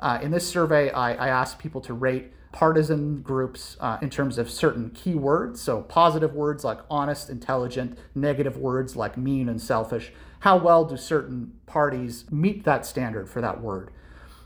Uh, 0.00 0.18
in 0.22 0.30
this 0.30 0.48
survey, 0.48 0.90
I, 0.90 1.12
I 1.14 1.28
asked 1.28 1.58
people 1.58 1.80
to 1.82 1.94
rate 1.94 2.32
partisan 2.52 3.20
groups 3.20 3.76
uh, 3.80 3.98
in 4.00 4.10
terms 4.10 4.38
of 4.38 4.50
certain 4.50 4.90
keywords. 4.90 5.58
So, 5.58 5.82
positive 5.82 6.34
words 6.34 6.64
like 6.64 6.78
honest, 6.90 7.30
intelligent, 7.30 7.98
negative 8.14 8.56
words 8.56 8.96
like 8.96 9.16
mean 9.16 9.48
and 9.48 9.60
selfish. 9.60 10.12
How 10.40 10.56
well 10.56 10.84
do 10.84 10.96
certain 10.96 11.52
parties 11.66 12.24
meet 12.30 12.64
that 12.64 12.86
standard 12.86 13.28
for 13.28 13.40
that 13.40 13.60
word? 13.60 13.90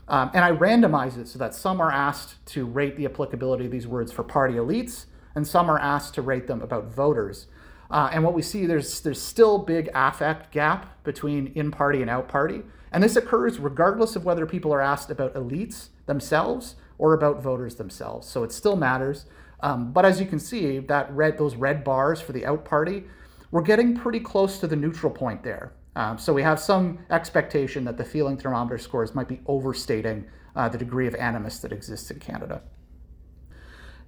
Um, 0.07 0.31
and 0.33 0.43
I 0.43 0.51
randomize 0.51 1.17
it 1.17 1.27
so 1.27 1.39
that 1.39 1.55
some 1.55 1.79
are 1.79 1.91
asked 1.91 2.45
to 2.47 2.65
rate 2.65 2.97
the 2.97 3.05
applicability 3.05 3.65
of 3.65 3.71
these 3.71 3.87
words 3.87 4.11
for 4.11 4.23
party 4.23 4.55
elites, 4.55 5.05
and 5.33 5.47
some 5.47 5.69
are 5.69 5.79
asked 5.79 6.13
to 6.15 6.21
rate 6.21 6.47
them 6.47 6.61
about 6.61 6.85
voters. 6.85 7.47
Uh, 7.89 8.09
and 8.11 8.23
what 8.23 8.33
we 8.33 8.41
see, 8.41 8.65
there's, 8.65 9.01
there's 9.01 9.21
still 9.21 9.59
big 9.59 9.89
affect 9.93 10.51
gap 10.51 11.03
between 11.03 11.47
in 11.55 11.71
party 11.71 12.01
and 12.01 12.09
out 12.09 12.27
party. 12.27 12.63
And 12.91 13.03
this 13.03 13.15
occurs 13.15 13.59
regardless 13.59 14.15
of 14.15 14.25
whether 14.25 14.45
people 14.45 14.73
are 14.73 14.81
asked 14.81 15.09
about 15.09 15.33
elites 15.35 15.89
themselves 16.05 16.75
or 16.97 17.13
about 17.13 17.41
voters 17.41 17.75
themselves. 17.75 18.27
So 18.27 18.43
it 18.43 18.51
still 18.51 18.75
matters. 18.75 19.25
Um, 19.61 19.93
but 19.93 20.05
as 20.05 20.19
you 20.19 20.25
can 20.25 20.39
see, 20.39 20.79
that 20.79 21.11
red, 21.13 21.37
those 21.37 21.55
red 21.55 21.83
bars 21.83 22.19
for 22.19 22.33
the 22.33 22.45
out 22.45 22.65
party, 22.65 23.05
we're 23.51 23.61
getting 23.61 23.95
pretty 23.95 24.19
close 24.19 24.59
to 24.59 24.67
the 24.67 24.75
neutral 24.75 25.11
point 25.11 25.43
there. 25.43 25.73
Um, 25.95 26.17
so 26.17 26.33
we 26.33 26.41
have 26.41 26.59
some 26.59 26.99
expectation 27.09 27.85
that 27.85 27.97
the 27.97 28.03
feeling 28.03 28.37
thermometer 28.37 28.77
scores 28.77 29.13
might 29.13 29.27
be 29.27 29.41
overstating 29.45 30.25
uh, 30.55 30.69
the 30.69 30.77
degree 30.77 31.07
of 31.07 31.15
animus 31.15 31.59
that 31.59 31.71
exists 31.71 32.09
in 32.11 32.19
Canada. 32.19 32.61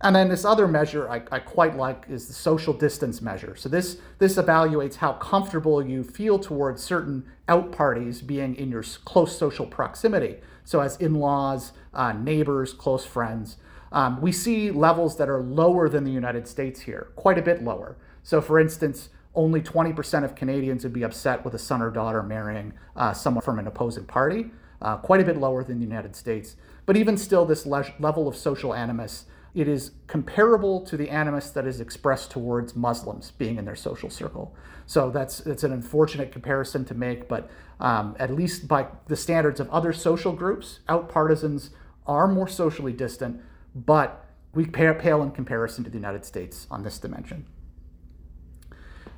And 0.02 0.16
then 0.16 0.30
this 0.30 0.46
other 0.46 0.68
measure 0.68 1.10
I, 1.10 1.24
I, 1.32 1.40
quite 1.40 1.78
like 1.78 2.06
is 2.10 2.28
the 2.28 2.34
social 2.34 2.74
distance 2.74 3.22
measure. 3.22 3.56
So 3.56 3.70
this 3.70 3.98
this 4.20 4.36
evaluates 4.36 4.96
how 4.96 5.14
comfortable 5.14 5.86
you 5.86 6.04
feel 6.04 6.38
towards 6.38 6.84
certain 6.84 7.26
out 7.48 7.72
parties 7.72 8.22
being 8.22 8.56
in 8.56 8.70
your 8.70 8.84
close 9.06 9.36
social 9.38 9.66
proximity. 9.66 10.38
So 10.66 10.82
as 10.82 10.98
in-laws, 10.98 11.72
uh, 11.94 12.12
neighbors, 12.12 12.74
close 12.74 13.06
friends. 13.06 13.58
Um, 13.92 14.20
we 14.20 14.34
see 14.34 14.72
levels 14.72 15.16
that 15.18 15.30
are 15.30 15.42
lower 15.42 15.88
than 15.88 16.04
the 16.04 16.12
United 16.12 16.48
States 16.48 16.82
here, 16.82 17.08
quite 17.16 17.38
a 17.38 17.42
bit 17.42 17.64
lower. 17.64 17.96
So 18.24 18.42
for 18.42 18.60
instance, 18.60 19.10
only 19.36 19.62
20% 19.62 20.24
of 20.24 20.36
Canadians 20.36 20.84
would 20.84 20.94
be 20.94 21.04
upset 21.04 21.46
with 21.46 21.54
a 21.54 21.60
son 21.60 21.82
or 21.82 21.92
daughter 21.92 22.24
marrying 22.24 22.74
uh, 22.96 23.14
someone 23.14 23.44
from 23.44 23.60
an 23.60 23.68
opposing 23.68 24.06
party, 24.06 24.52
uh, 24.82 24.98
quite 24.98 25.22
a 25.22 25.24
bit 25.24 25.38
lower 25.38 25.64
than 25.64 25.80
the 25.80 25.86
United 25.86 26.16
States. 26.16 26.56
But 26.86 26.98
even 26.98 27.18
still, 27.18 27.46
this 27.46 27.66
le- 27.66 27.94
level 28.00 28.28
of 28.28 28.36
social 28.36 28.74
animus, 28.74 29.26
it 29.56 29.70
is 29.70 29.92
comparable 30.08 30.82
to 30.82 30.98
the 30.98 31.10
animus 31.10 31.50
that 31.52 31.66
is 31.66 31.80
expressed 31.80 32.30
towards 32.30 32.76
Muslims 32.76 33.32
being 33.32 33.58
in 33.58 33.64
their 33.64 33.76
social 33.76 34.10
circle. 34.10 34.54
So 34.86 35.10
that's 35.10 35.40
it's 35.40 35.64
an 35.64 35.72
unfortunate 35.72 36.32
comparison 36.32 36.84
to 36.86 36.94
make, 36.94 37.28
but 37.30 37.50
um, 37.80 38.16
at 38.20 38.32
least 38.32 38.68
by 38.68 38.88
the 39.08 39.16
standards 39.16 39.60
of 39.60 39.70
other 39.70 39.94
social 39.94 40.34
groups, 40.34 40.82
out 40.90 41.10
partisans 41.10 41.72
are 42.06 42.28
more 42.28 42.48
socially 42.48 42.94
distant, 42.94 43.42
but 43.74 44.26
we 44.54 44.66
pale 44.66 45.24
in 45.24 45.32
comparison 45.32 45.84
to 45.86 45.90
the 45.90 45.98
United 45.98 46.26
States 46.26 46.68
on 46.70 46.84
this 46.84 47.00
dimension. 47.00 47.46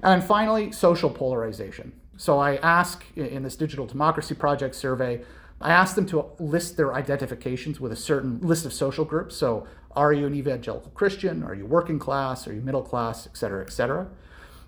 And 0.02 0.23
finally, 0.23 0.71
social 0.71 1.10
polarization. 1.10 1.91
So 2.15 2.39
I 2.39 2.56
ask 2.58 3.04
in 3.15 3.43
this 3.43 3.56
Digital 3.56 3.86
Democracy 3.86 4.36
Project 4.36 4.76
survey, 4.76 5.21
I 5.60 5.71
ask 5.71 5.95
them 5.95 6.06
to 6.08 6.26
list 6.39 6.78
their 6.78 6.93
identifications 6.93 7.80
with 7.80 7.91
a 7.91 7.95
certain 7.95 8.39
list 8.41 8.65
of 8.65 8.73
social 8.73 9.06
groups. 9.06 9.36
So 9.36 9.67
are 9.97 10.13
you 10.13 10.27
an 10.27 10.36
evangelical 10.36 10.91
Christian? 10.91 11.43
Are 11.43 11.55
you 11.55 11.65
working 11.65 11.97
class? 11.97 12.47
Are 12.47 12.53
you 12.53 12.62
middle 12.62 12.83
class? 12.83 13.25
Et 13.25 13.36
cetera, 13.36 13.63
et 13.63 13.71
cetera. 13.71 14.07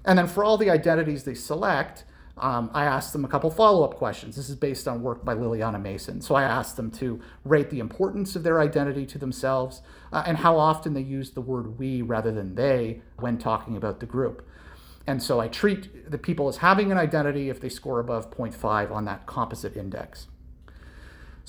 And 0.04 0.18
then 0.18 0.28
for 0.28 0.44
all 0.44 0.58
the 0.58 0.72
identities 0.72 1.24
they 1.24 1.36
select, 1.36 2.04
um, 2.36 2.72
I 2.74 2.86
asked 2.86 3.14
them 3.14 3.24
a 3.24 3.28
couple 3.28 3.52
follow 3.52 3.84
up 3.84 3.94
questions. 3.96 4.36
This 4.36 4.50
is 4.50 4.56
based 4.56 4.88
on 4.88 5.04
work 5.04 5.24
by 5.24 5.36
Liliana 5.36 5.80
Mason. 5.80 6.20
So 6.22 6.34
I 6.34 6.44
asked 6.44 6.78
them 6.78 6.90
to 6.92 7.22
rate 7.46 7.70
the 7.70 7.80
importance 7.80 8.36
of 8.36 8.42
their 8.42 8.60
identity 8.60 9.06
to 9.06 9.20
themselves 9.20 9.82
uh, 10.12 10.24
and 10.26 10.38
how 10.38 10.58
often 10.58 10.94
they 10.96 11.02
use 11.02 11.32
the 11.32 11.42
word 11.42 11.78
we 11.78 12.02
rather 12.02 12.32
than 12.32 12.56
they 12.56 13.02
when 13.18 13.38
talking 13.38 13.78
about 13.78 14.00
the 14.00 14.08
group. 14.08 14.48
And 15.06 15.22
so 15.22 15.40
I 15.40 15.48
treat 15.48 16.10
the 16.10 16.18
people 16.18 16.48
as 16.48 16.58
having 16.58 16.92
an 16.92 16.98
identity 16.98 17.50
if 17.50 17.60
they 17.60 17.70
score 17.70 18.00
above 18.00 18.32
0.5 18.32 18.92
on 18.92 19.06
that 19.06 19.28
composite 19.28 19.78
index. 19.78 20.28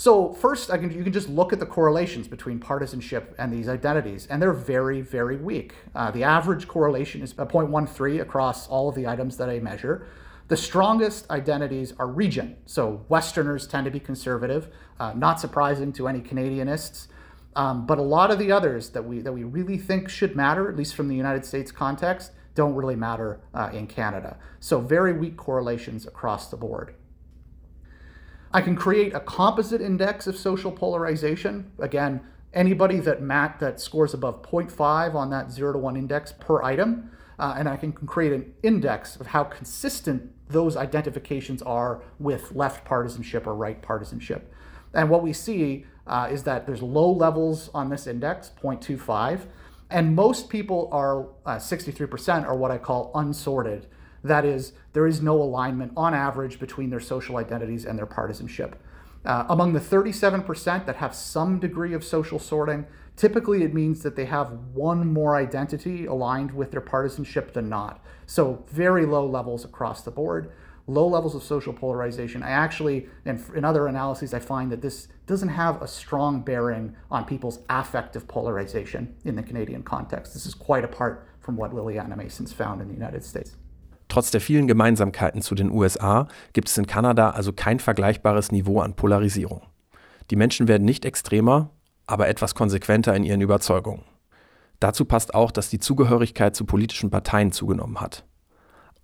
So 0.01 0.33
first, 0.33 0.71
can, 0.71 0.91
you 0.91 1.05
can 1.05 1.13
just 1.13 1.29
look 1.29 1.53
at 1.53 1.61
the 1.61 1.67
correlations 1.67 2.27
between 2.27 2.59
partisanship 2.59 3.35
and 3.37 3.53
these 3.53 3.69
identities, 3.69 4.27
and 4.29 4.41
they're 4.41 4.55
very, 4.55 5.03
very 5.03 5.37
weak. 5.37 5.75
Uh, 5.95 6.11
the 6.11 6.25
average 6.25 6.67
correlation 6.67 7.21
is 7.21 7.35
0.13 7.35 8.19
across 8.19 8.67
all 8.67 8.89
of 8.89 8.95
the 8.95 9.07
items 9.07 9.37
that 9.37 9.51
I 9.51 9.59
measure. 9.59 10.07
The 10.49 10.57
strongest 10.57 11.29
identities 11.31 11.93
are 11.99 12.07
region. 12.07 12.57
So 12.65 13.05
Westerners 13.11 13.67
tend 13.67 13.85
to 13.85 13.91
be 13.91 14.01
conservative, 14.01 14.69
uh, 14.99 15.13
not 15.13 15.39
surprising 15.39 15.93
to 15.93 16.09
any 16.09 16.21
Canadianists. 16.21 17.09
Um, 17.55 17.85
but 17.85 17.99
a 17.99 18.03
lot 18.03 18.31
of 18.31 18.39
the 18.39 18.51
others 18.51 18.89
that 18.91 19.05
we 19.05 19.21
that 19.21 19.35
we 19.35 19.45
really 19.45 19.77
think 19.77 20.09
should 20.09 20.35
matter, 20.35 20.71
at 20.71 20.77
least 20.77 20.95
from 20.95 21.09
the 21.09 21.17
United 21.17 21.45
States 21.45 21.71
context, 21.71 22.33
don't 22.55 22.75
really 22.75 22.97
matter 22.97 23.41
uh, 23.53 23.69
in 23.75 23.87
Canada. 23.87 24.39
So 24.61 24.81
very 24.81 25.13
weak 25.13 25.37
correlations 25.37 26.07
across 26.07 26.49
the 26.49 26.57
board. 26.57 26.95
I 28.53 28.61
can 28.61 28.77
create 28.77 29.15
a 29.15 29.21
composite 29.21 29.81
index 29.81 30.27
of 30.27 30.37
social 30.37 30.73
polarization. 30.73 31.71
Again, 31.79 32.21
anybody 32.53 32.99
that 33.01 33.23
mat 33.23 33.59
that 33.61 33.81
scores 33.81 34.15
above 34.15 34.43
0.5 34.43 35.15
on 35.15 35.31
that 35.31 35.51
0 35.51 35.73
to 35.73 35.79
1 35.79 35.97
index 35.97 36.33
per 36.33 36.63
item 36.63 37.11
uh, 37.39 37.55
and 37.57 37.69
i 37.69 37.77
can 37.77 37.93
create 37.93 38.33
an 38.33 38.53
index 38.63 39.17
of 39.17 39.29
how 39.29 39.45
consistent 39.45 40.31
those 40.49 40.77
identifications 40.77 41.63
are 41.63 42.03
with 42.19 42.53
left 42.53 42.85
partisanship 42.85 43.47
or 43.47 43.55
right 43.55 43.83
partisanship 43.83 44.53
and 44.95 45.09
what 45.09 45.23
we 45.23 45.33
see 45.33 45.87
uh, 46.07 46.29
is 46.31 46.43
that 46.43 46.67
there's 46.67 46.83
low 46.83 47.11
levels 47.11 47.71
on 47.73 47.89
this 47.89 48.07
index 48.07 48.51
0.25 48.63 49.43
and 49.91 50.15
most 50.15 50.49
people 50.49 50.89
are 50.93 51.29
uh, 51.47 51.57
63% 51.57 52.45
are 52.45 52.57
what 52.57 52.71
i 52.71 52.79
call 52.79 53.13
unsorted 53.15 53.87
that 54.23 54.45
is 54.45 54.73
there 54.93 55.07
is 55.07 55.23
no 55.23 55.41
alignment 55.41 55.93
on 55.97 56.15
average 56.15 56.59
between 56.59 56.91
their 56.91 57.01
social 57.01 57.37
identities 57.37 57.85
and 57.85 57.99
their 57.99 58.07
partisanship 58.07 58.77
uh, 59.25 59.45
among 59.49 59.75
the 59.75 59.81
37% 59.81 60.87
that 60.87 60.97
have 60.97 61.15
some 61.15 61.59
degree 61.59 61.93
of 61.93 62.03
social 62.03 62.39
sorting, 62.39 62.87
typically 63.17 63.63
it 63.63 63.75
means 63.75 64.03
that 64.03 64.17
they 64.17 64.25
have 64.25 64.51
one 64.73 65.13
more 65.13 65.37
identity 65.37 66.07
aligned 66.07 66.53
with 66.53 66.71
their 66.71 66.81
partisanship 66.81 67.53
than 67.53 67.69
not. 67.69 68.03
So, 68.27 68.65
very 68.69 69.05
low 69.05 69.27
levels 69.27 69.65
across 69.65 70.03
the 70.03 70.11
board, 70.11 70.53
low 70.87 71.07
levels 71.07 71.35
of 71.35 71.43
social 71.43 71.73
polarization. 71.73 72.43
I 72.43 72.51
actually, 72.51 73.09
in, 73.27 73.45
in 73.55 73.65
other 73.65 73.87
analyses, 73.87 74.33
I 74.33 74.39
find 74.39 74.73
that 74.73 74.81
this 74.81 75.09
doesn't 75.27 75.51
have 75.51 75.83
a 75.83 75.87
strong 75.87 76.41
bearing 76.41 76.97
on 77.11 77.25
people's 77.25 77.59
affective 77.69 78.27
polarization 78.27 79.15
in 79.25 79.37
the 79.37 79.43
Canadian 79.43 79.83
context. 79.83 80.33
This 80.33 80.47
is 80.47 80.55
quite 80.55 80.85
apart 80.85 81.27
from 81.41 81.57
what 81.57 81.73
Liliana 81.73 82.17
Mason's 82.17 82.53
found 82.53 82.81
in 82.81 82.89
the 82.89 82.95
United 82.95 83.23
States. 83.23 83.57
Trotz 84.11 84.33
der 84.33 84.41
vielen 84.41 84.67
Gemeinsamkeiten 84.67 85.41
zu 85.41 85.55
den 85.55 85.71
USA 85.71 86.27
gibt 86.53 86.69
es 86.69 86.77
in 86.77 86.89
Kanada 86.89 87.31
also 87.31 87.53
kein 87.53 87.79
vergleichbares 87.79 88.51
Niveau 88.51 88.81
an 88.81 88.95
Polarisierung. 88.95 89.63
Die 90.31 90.37
Menschen 90.37 90.67
werden 90.67 90.85
nicht 90.85 91.05
extremer, 91.05 91.71
aber 92.09 92.27
etwas 92.27 92.57
konsequenter 92.57 93.15
in 93.15 93.23
ihren 93.23 93.41
Überzeugungen. 93.41 94.03
Dazu 94.81 95.05
passt 95.05 95.33
auch, 95.33 95.53
dass 95.53 95.71
die 95.71 95.79
Zugehörigkeit 95.79 96.57
zu 96.57 96.65
politischen 96.65 97.11
Parteien 97.11 97.53
zugenommen 97.53 98.01
hat. 98.01 98.25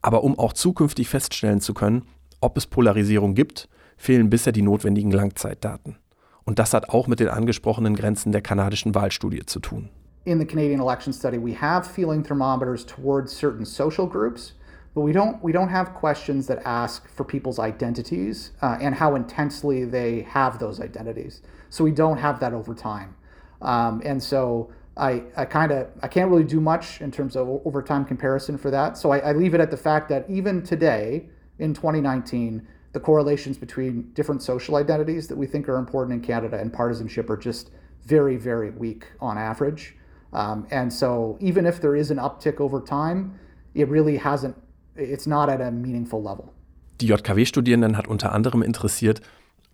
Aber 0.02 0.24
um 0.24 0.36
auch 0.40 0.52
zukünftig 0.52 1.08
feststellen 1.08 1.60
zu 1.60 1.72
können, 1.72 2.02
ob 2.40 2.56
es 2.56 2.66
Polarisierung 2.66 3.34
gibt, 3.34 3.68
fehlen 3.96 4.28
bisher 4.28 4.52
die 4.52 4.62
notwendigen 4.62 5.12
Langzeitdaten. 5.12 5.98
Und 6.44 6.58
das 6.58 6.74
hat 6.74 6.88
auch 6.88 7.06
mit 7.06 7.20
den 7.20 7.28
angesprochenen 7.28 7.94
Grenzen 7.94 8.32
der 8.32 8.42
kanadischen 8.42 8.94
Wahlstudie 8.96 9.46
zu 9.46 9.60
tun. 9.60 9.88
In 10.24 10.40
the 10.40 10.44
Canadian 10.44 10.80
election 10.80 11.12
study, 11.12 11.38
we 11.38 11.54
have 11.54 11.88
feeling 11.88 12.24
thermometers 12.24 12.84
towards 12.84 13.32
certain 13.32 13.64
social 13.64 14.08
groups. 14.08 14.56
But 14.96 15.02
we 15.02 15.12
don't 15.12 15.42
we 15.42 15.52
don't 15.52 15.68
have 15.68 15.92
questions 15.92 16.46
that 16.46 16.62
ask 16.64 17.06
for 17.06 17.22
people's 17.22 17.58
identities 17.58 18.52
uh, 18.62 18.78
and 18.80 18.94
how 18.94 19.14
intensely 19.14 19.84
they 19.84 20.22
have 20.22 20.58
those 20.58 20.80
identities. 20.80 21.42
So 21.68 21.84
we 21.84 21.90
don't 21.90 22.16
have 22.16 22.40
that 22.40 22.54
over 22.54 22.74
time, 22.74 23.14
um, 23.60 24.00
and 24.06 24.22
so 24.22 24.72
I 24.96 25.24
I 25.36 25.44
kind 25.44 25.70
of 25.70 25.88
I 26.02 26.08
can't 26.08 26.30
really 26.30 26.44
do 26.44 26.62
much 26.62 27.02
in 27.02 27.10
terms 27.10 27.36
of 27.36 27.46
over 27.66 27.82
time 27.82 28.06
comparison 28.06 28.56
for 28.56 28.70
that. 28.70 28.96
So 28.96 29.10
I, 29.10 29.18
I 29.18 29.32
leave 29.32 29.52
it 29.52 29.60
at 29.60 29.70
the 29.70 29.76
fact 29.76 30.08
that 30.08 30.24
even 30.30 30.62
today 30.62 31.28
in 31.58 31.74
2019, 31.74 32.66
the 32.94 33.00
correlations 33.00 33.58
between 33.58 34.10
different 34.14 34.42
social 34.42 34.76
identities 34.76 35.28
that 35.28 35.36
we 35.36 35.46
think 35.46 35.68
are 35.68 35.76
important 35.76 36.14
in 36.14 36.26
Canada 36.26 36.58
and 36.58 36.72
partisanship 36.72 37.28
are 37.28 37.36
just 37.36 37.70
very 38.06 38.38
very 38.38 38.70
weak 38.70 39.08
on 39.20 39.36
average. 39.36 39.94
Um, 40.32 40.66
and 40.70 40.90
so 40.90 41.36
even 41.38 41.66
if 41.66 41.82
there 41.82 41.96
is 41.96 42.10
an 42.10 42.16
uptick 42.16 42.62
over 42.62 42.80
time, 42.80 43.38
it 43.74 43.88
really 43.88 44.16
hasn't 44.16 44.56
it's 44.96 45.26
not 45.26 45.48
at 45.48 45.60
a 45.60 45.70
meaningful 45.70 46.22
level. 46.22 46.52
Die 47.00 47.06
JKW-Studierenden 47.06 47.96
hat 47.96 48.08
unter 48.08 48.32
anderem 48.32 48.62
interessiert, 48.62 49.20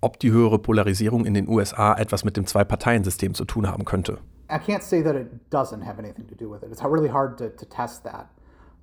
ob 0.01 0.19
die 0.19 0.33
höhere 0.33 0.59
Polarisierung 0.59 1.25
in 1.25 1.35
den 1.35 1.49
USA 1.49 1.95
etwas 1.95 2.25
mit 2.25 2.37
dem 2.37 2.47
Zwei-Parteien-System 2.47 3.35
zu 3.35 3.45
tun 3.45 3.67
haben 3.69 3.85
könnte. 3.85 4.19
I 4.51 4.59
can't 4.59 4.83
say 4.83 5.03
that 5.03 5.15
it 5.15 5.29
doesn't 5.51 5.83
have 5.83 5.99
anything 5.99 6.27
to 6.27 6.35
do 6.35 6.51
with 6.51 6.63
it. 6.63 6.71
It's 6.71 6.83
really 6.83 7.09
hard 7.09 7.39
to, 7.39 7.49
to 7.51 7.65
test 7.65 8.05
that. 8.05 8.29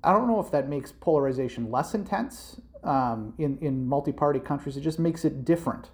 I 0.02 0.12
don't 0.12 0.26
know 0.26 0.40
if 0.40 0.50
that 0.50 0.68
makes 0.68 0.92
polarization 0.92 1.70
less 1.70 1.94
intense 1.94 2.60
um, 2.82 3.34
in, 3.38 3.58
in 3.58 3.86
multi 3.86 4.12
party 4.12 4.40
countries. 4.40 4.76
It 4.76 4.80
just 4.80 4.98
makes 4.98 5.24
it 5.24 5.44
different. 5.44 5.90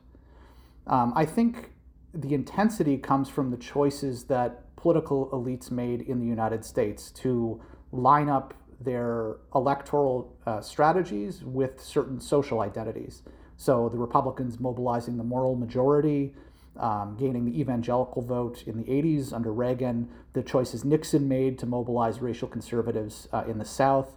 Um, 0.86 1.12
I 1.16 1.26
think 1.26 1.72
the 2.14 2.32
intensity 2.32 2.96
comes 2.96 3.28
from 3.28 3.50
the 3.50 3.56
choices 3.56 4.24
that 4.24 4.74
political 4.76 5.28
elites 5.30 5.70
made 5.70 6.00
in 6.00 6.20
the 6.20 6.26
United 6.26 6.64
States 6.64 7.10
to 7.10 7.60
line 7.90 8.28
up 8.28 8.54
their 8.80 9.36
electoral 9.54 10.36
uh, 10.46 10.60
strategies 10.60 11.42
with 11.42 11.82
certain 11.82 12.20
social 12.20 12.60
identities. 12.60 13.22
So 13.56 13.88
the 13.88 13.98
Republicans 13.98 14.60
mobilizing 14.60 15.16
the 15.16 15.24
moral 15.24 15.56
majority, 15.56 16.34
um, 16.78 17.16
gaining 17.18 17.46
the 17.46 17.58
evangelical 17.58 18.22
vote 18.22 18.64
in 18.66 18.76
the 18.76 18.84
80s 18.84 19.32
under 19.32 19.52
Reagan, 19.52 20.08
the 20.34 20.42
choices 20.42 20.84
Nixon 20.84 21.26
made 21.26 21.58
to 21.60 21.66
mobilize 21.66 22.20
racial 22.20 22.48
conservatives 22.48 23.28
uh, 23.32 23.44
in 23.48 23.58
the 23.58 23.64
South. 23.64 24.14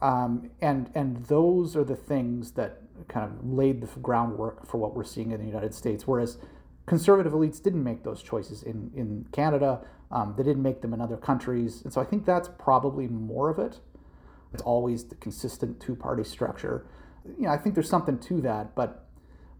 Um, 0.00 0.50
and, 0.60 0.90
and 0.94 1.24
those 1.26 1.76
are 1.76 1.84
the 1.84 1.96
things 1.96 2.52
that 2.52 2.82
kind 3.08 3.30
of 3.30 3.44
laid 3.44 3.80
the 3.80 3.86
groundwork 4.00 4.66
for 4.66 4.78
what 4.78 4.94
we're 4.94 5.04
seeing 5.04 5.32
in 5.32 5.40
the 5.40 5.46
United 5.46 5.74
States. 5.74 6.06
Whereas 6.06 6.38
conservative 6.86 7.32
elites 7.32 7.62
didn't 7.62 7.84
make 7.84 8.02
those 8.02 8.22
choices 8.22 8.62
in, 8.62 8.90
in 8.94 9.26
Canada. 9.32 9.80
Um, 10.10 10.34
they 10.36 10.42
didn't 10.42 10.62
make 10.62 10.82
them 10.82 10.92
in 10.92 11.00
other 11.00 11.16
countries. 11.16 11.82
And 11.84 11.92
so 11.92 12.00
I 12.00 12.04
think 12.04 12.26
that's 12.26 12.48
probably 12.58 13.08
more 13.08 13.50
of 13.50 13.58
it. 13.58 13.80
It's 14.52 14.62
always 14.62 15.04
the 15.04 15.14
consistent 15.14 15.80
two 15.80 15.94
party 15.94 16.24
structure. 16.24 16.84
You 17.38 17.46
know, 17.46 17.50
I 17.50 17.56
think 17.56 17.74
there's 17.74 17.88
something 17.88 18.18
to 18.18 18.40
that, 18.42 18.74
but 18.74 19.06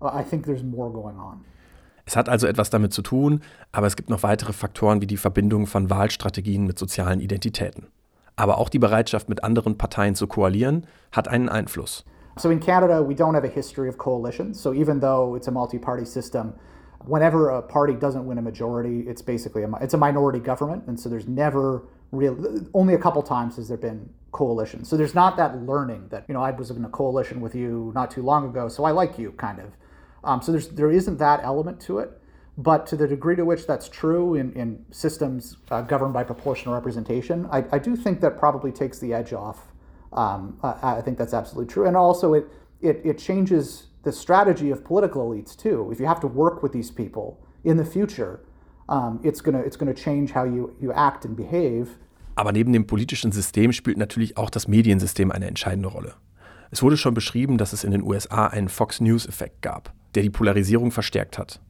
I 0.02 0.22
think 0.22 0.46
there's 0.46 0.62
more 0.62 0.90
going 0.90 1.16
on. 1.16 1.44
Es 2.04 2.16
hat 2.16 2.28
also 2.28 2.48
etwas 2.48 2.68
damit 2.70 2.92
zu 2.92 3.00
tun, 3.02 3.42
aber 3.70 3.86
es 3.86 3.94
gibt 3.94 4.10
noch 4.10 4.24
weitere 4.24 4.52
Faktoren 4.52 5.00
wie 5.00 5.06
die 5.06 5.16
Verbindung 5.16 5.66
von 5.66 5.88
Wahlstrategien 5.88 6.66
mit 6.66 6.78
sozialen 6.78 7.20
Identitäten. 7.20 7.86
Aber 8.34 8.58
auch 8.58 8.68
die 8.68 8.80
Bereitschaft, 8.80 9.28
mit 9.28 9.44
anderen 9.44 9.78
Parteien 9.78 10.16
zu 10.16 10.26
koalieren, 10.26 10.86
hat 11.12 11.28
einen 11.28 11.48
Einfluss. 11.48 12.04
So 12.38 12.50
in 12.50 12.60
Canada, 12.60 13.06
we 13.06 13.14
don't 13.14 13.34
have 13.34 13.46
a 13.46 13.50
history 13.50 13.88
of 13.88 13.98
coalitions. 13.98 14.60
So 14.60 14.72
even 14.72 15.00
though 15.00 15.36
it's 15.36 15.48
a 15.48 15.52
multi-party 15.52 16.06
system, 16.06 16.54
whenever 17.06 17.50
a 17.50 17.62
party 17.62 17.94
doesn't 17.94 18.26
win 18.26 18.38
a 18.38 18.42
majority, 18.42 19.00
it's 19.00 19.22
basically 19.22 19.62
a, 19.62 19.70
it's 19.80 19.94
a 19.94 19.98
minority 19.98 20.38
government, 20.38 20.84
and 20.86 20.98
so 20.98 21.08
there's 21.08 21.28
never 21.28 21.84
real 22.10 22.36
only 22.74 22.94
a 22.94 22.98
couple 22.98 23.22
times 23.22 23.56
has 23.56 23.68
there 23.68 23.76
been 23.76 24.08
coalition. 24.32 24.84
So 24.84 24.96
there's 24.96 25.14
not 25.14 25.36
that 25.36 25.62
learning 25.62 26.08
that 26.10 26.24
you 26.28 26.34
know 26.34 26.42
I 26.42 26.50
was 26.50 26.70
in 26.70 26.84
a 26.84 26.88
coalition 26.88 27.40
with 27.40 27.54
you 27.54 27.92
not 27.94 28.10
too 28.10 28.22
long 28.22 28.48
ago, 28.48 28.68
so 28.68 28.84
I 28.84 28.90
like 28.90 29.18
you 29.18 29.32
kind 29.32 29.58
of. 29.58 29.72
Um, 30.24 30.40
so 30.42 30.52
there's 30.52 30.68
there 30.68 30.90
isn't 30.90 31.18
that 31.18 31.40
element 31.42 31.80
to 31.82 31.98
it, 31.98 32.20
but 32.56 32.86
to 32.88 32.96
the 32.96 33.08
degree 33.08 33.36
to 33.36 33.44
which 33.44 33.66
that's 33.66 33.88
true 33.88 34.34
in 34.34 34.52
in 34.52 34.84
systems 34.90 35.56
uh, 35.70 35.82
governed 35.82 36.14
by 36.14 36.24
proportional 36.24 36.74
representation, 36.74 37.48
I, 37.50 37.64
I 37.72 37.78
do 37.78 37.96
think 37.96 38.20
that 38.20 38.38
probably 38.38 38.72
takes 38.72 38.98
the 38.98 39.12
edge 39.12 39.32
off. 39.32 39.72
Um, 40.12 40.58
I, 40.62 40.98
I 40.98 41.00
think 41.00 41.18
that's 41.18 41.34
absolutely 41.34 41.72
true, 41.72 41.86
and 41.86 41.96
also 41.96 42.34
it 42.34 42.46
it 42.80 43.00
it 43.04 43.18
changes 43.18 43.88
the 44.04 44.12
strategy 44.12 44.72
of 44.72 44.82
political 44.84 45.22
elites 45.28 45.56
too. 45.56 45.90
If 45.92 46.00
you 46.00 46.06
have 46.06 46.20
to 46.20 46.26
work 46.26 46.62
with 46.62 46.72
these 46.72 46.92
people 46.92 47.38
in 47.64 47.76
the 47.76 47.84
future, 47.84 48.40
um, 48.88 49.20
it's 49.22 49.42
gonna 49.42 49.60
it's 49.60 49.76
gonna 49.76 49.94
change 49.94 50.32
how 50.34 50.44
you 50.44 50.74
you 50.80 50.92
act 50.92 51.24
and 51.24 51.36
behave. 51.36 51.88
Aber 52.34 52.52
neben 52.52 52.72
dem 52.72 52.86
politischen 52.86 53.30
System 53.30 53.72
spielt 53.72 53.98
natürlich 53.98 54.36
auch 54.36 54.50
das 54.50 54.66
Mediensystem 54.66 55.30
eine 55.30 55.46
entscheidende 55.46 55.88
Rolle. 55.88 56.14
Es 56.70 56.82
wurde 56.82 56.96
schon 56.96 57.12
beschrieben, 57.12 57.58
dass 57.58 57.74
es 57.74 57.84
in 57.84 57.90
den 57.90 58.02
USA 58.02 58.46
einen 58.46 58.70
Fox 58.70 59.00
News-Effekt 59.00 59.60
gab, 59.60 59.92
der 60.14 60.22
die 60.22 60.30
Polarisierung 60.30 60.90
verstärkt 60.90 61.36
hat. 61.36 61.60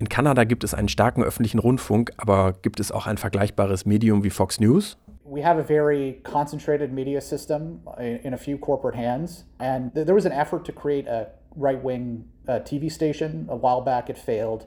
In 0.00 0.08
Kanada 0.08 0.42
gibt 0.42 0.64
es 0.64 0.74
einen 0.74 0.88
starken 0.88 1.22
öffentlichen 1.22 1.60
Rundfunk, 1.60 2.10
aber 2.16 2.52
gibt 2.52 2.80
es 2.80 2.90
auch 2.90 3.06
ein 3.06 3.16
vergleichbares 3.16 3.86
Medium 3.86 4.24
wie 4.24 4.30
Fox 4.30 4.58
News? 4.58 4.98
we 5.24 5.40
have 5.40 5.58
a 5.58 5.64
very 5.64 6.20
concentrated 6.22 6.92
media 6.92 7.20
system 7.20 7.80
in, 7.98 8.34
a 8.34 8.38
few 8.38 8.58
corporate 8.58 8.94
hands. 8.94 9.44
And 9.58 9.92
th- 9.94 10.06
there 10.06 10.14
was 10.14 10.26
an 10.26 10.32
effort 10.32 10.64
to 10.66 10.72
create 10.72 11.08
a 11.08 11.28
right 11.56 11.82
wing 11.82 12.28
uh, 12.48 12.60
TV 12.60 12.90
station. 12.90 13.46
A 13.48 13.56
while 13.56 13.80
back, 13.80 14.10
it 14.10 14.18
failed. 14.18 14.66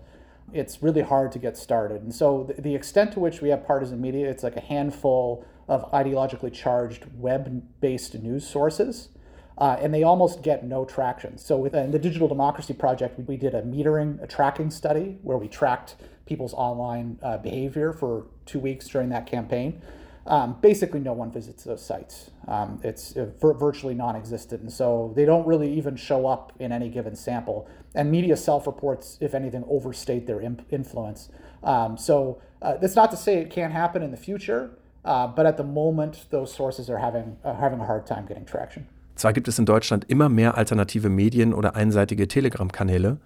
It's 0.54 0.82
really 0.82 1.02
hard 1.02 1.32
to 1.34 1.40
get 1.40 1.58
started. 1.58 2.02
And 2.02 2.14
so, 2.14 2.46
the, 2.56 2.62
the 2.62 2.76
extent 2.76 3.14
to 3.14 3.20
which 3.20 3.42
we 3.42 3.50
have 3.50 3.66
partisan 3.66 4.00
media, 4.00 4.30
it's 4.30 4.44
like 4.44 4.56
a 4.56 4.62
handful 4.62 5.46
of 5.68 5.92
ideologically 5.92 6.54
charged 6.54 7.06
web 7.16 7.64
based 7.82 8.16
news 8.16 8.48
sources. 8.48 9.10
Uh, 9.58 9.76
and 9.82 9.92
they 9.92 10.04
almost 10.04 10.44
get 10.44 10.64
no 10.64 10.86
traction. 10.86 11.38
So, 11.38 11.58
within 11.58 11.92
the 11.92 12.00
Digital 12.00 12.28
Democracy 12.28 12.74
Project, 12.74 13.20
we 13.28 13.38
did 13.38 13.56
a 13.56 13.62
metering, 13.64 14.22
a 14.22 14.28
tracking 14.28 14.70
study 14.70 15.18
where 15.24 15.38
we 15.38 15.48
tracked 15.48 15.96
people's 16.28 16.54
online 16.54 17.18
uh, 17.24 17.38
behavior 17.38 17.92
for 17.92 18.28
two 18.46 18.60
weeks 18.60 18.88
during 18.88 19.10
that 19.10 19.26
campaign. 19.26 19.82
Um, 20.28 20.58
basically, 20.62 21.00
no 21.00 21.14
one 21.14 21.32
visits 21.32 21.64
those 21.64 21.84
sites. 21.84 22.32
Um, 22.48 22.80
it's 22.84 23.16
uh, 23.16 23.28
virtually 23.42 23.94
non 23.94 24.16
existent. 24.16 24.62
And 24.62 24.72
so 24.72 25.14
they 25.16 25.26
don't 25.26 25.48
really 25.48 25.74
even 25.74 25.96
show 25.96 26.28
up 26.28 26.52
in 26.60 26.72
any 26.72 26.90
given 26.90 27.16
sample. 27.16 27.68
And 27.96 28.12
media 28.12 28.36
self 28.36 28.68
reports, 28.68 29.18
if 29.22 29.34
anything, 29.34 29.64
overstate 29.70 30.28
their 30.28 30.42
imp- 30.42 30.66
influence. 30.70 31.30
Um, 31.64 31.98
so 31.98 32.42
uh, 32.62 32.76
that's 32.78 32.96
not 32.96 33.10
to 33.12 33.18
say 33.18 33.38
it 33.38 33.50
can't 33.50 33.74
happen 33.74 34.04
in 34.04 34.12
the 34.12 34.18
future, 34.18 34.72
uh, 35.06 35.28
but 35.28 35.46
at 35.46 35.56
the 35.58 35.64
moment, 35.64 36.26
those 36.30 36.54
sources 36.54 36.90
are 36.90 36.98
having, 36.98 37.38
uh, 37.44 37.56
having 37.56 37.80
a 37.80 37.86
hard 37.86 38.06
time 38.06 38.26
getting 38.26 38.46
traction. 38.46 38.88
Zwar 39.18 39.34
gibt 39.34 39.48
es 39.48 39.58
in 39.58 39.66
Deutschland 39.66 40.06
immer 40.10 40.30
mehr 40.30 40.58
alternative 40.58 41.10
Medien 41.10 41.54
oder 41.54 41.76
einseitige 41.76 42.28
Telegram-Kanäle, 42.28 43.18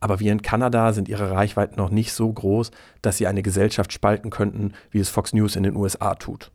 aber 0.00 0.18
wie 0.18 0.28
in 0.28 0.42
Kanada 0.42 0.92
sind 0.92 1.08
ihre 1.08 1.30
Reichweiten 1.30 1.76
noch 1.76 1.90
nicht 1.90 2.12
so 2.12 2.32
groß, 2.32 2.70
dass 3.02 3.18
sie 3.18 3.26
eine 3.26 3.42
Gesellschaft 3.42 3.92
spalten 3.92 4.30
könnten, 4.30 4.72
wie 4.90 4.98
es 4.98 5.10
Fox 5.10 5.32
News 5.32 5.56
in 5.56 5.62
den 5.62 5.76
USA 5.76 6.14
tut. 6.14 6.50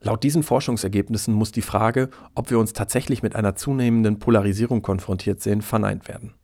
Laut 0.00 0.22
diesen 0.22 0.42
Forschungsergebnissen 0.42 1.34
muss 1.34 1.50
die 1.50 1.62
Frage, 1.62 2.10
ob 2.34 2.50
wir 2.50 2.58
uns 2.58 2.74
tatsächlich 2.74 3.22
mit 3.22 3.34
einer 3.34 3.56
zunehmenden 3.56 4.18
Polarisierung 4.18 4.82
konfrontiert 4.82 5.40
sehen, 5.40 5.62
verneint 5.62 6.06
werden. 6.06 6.34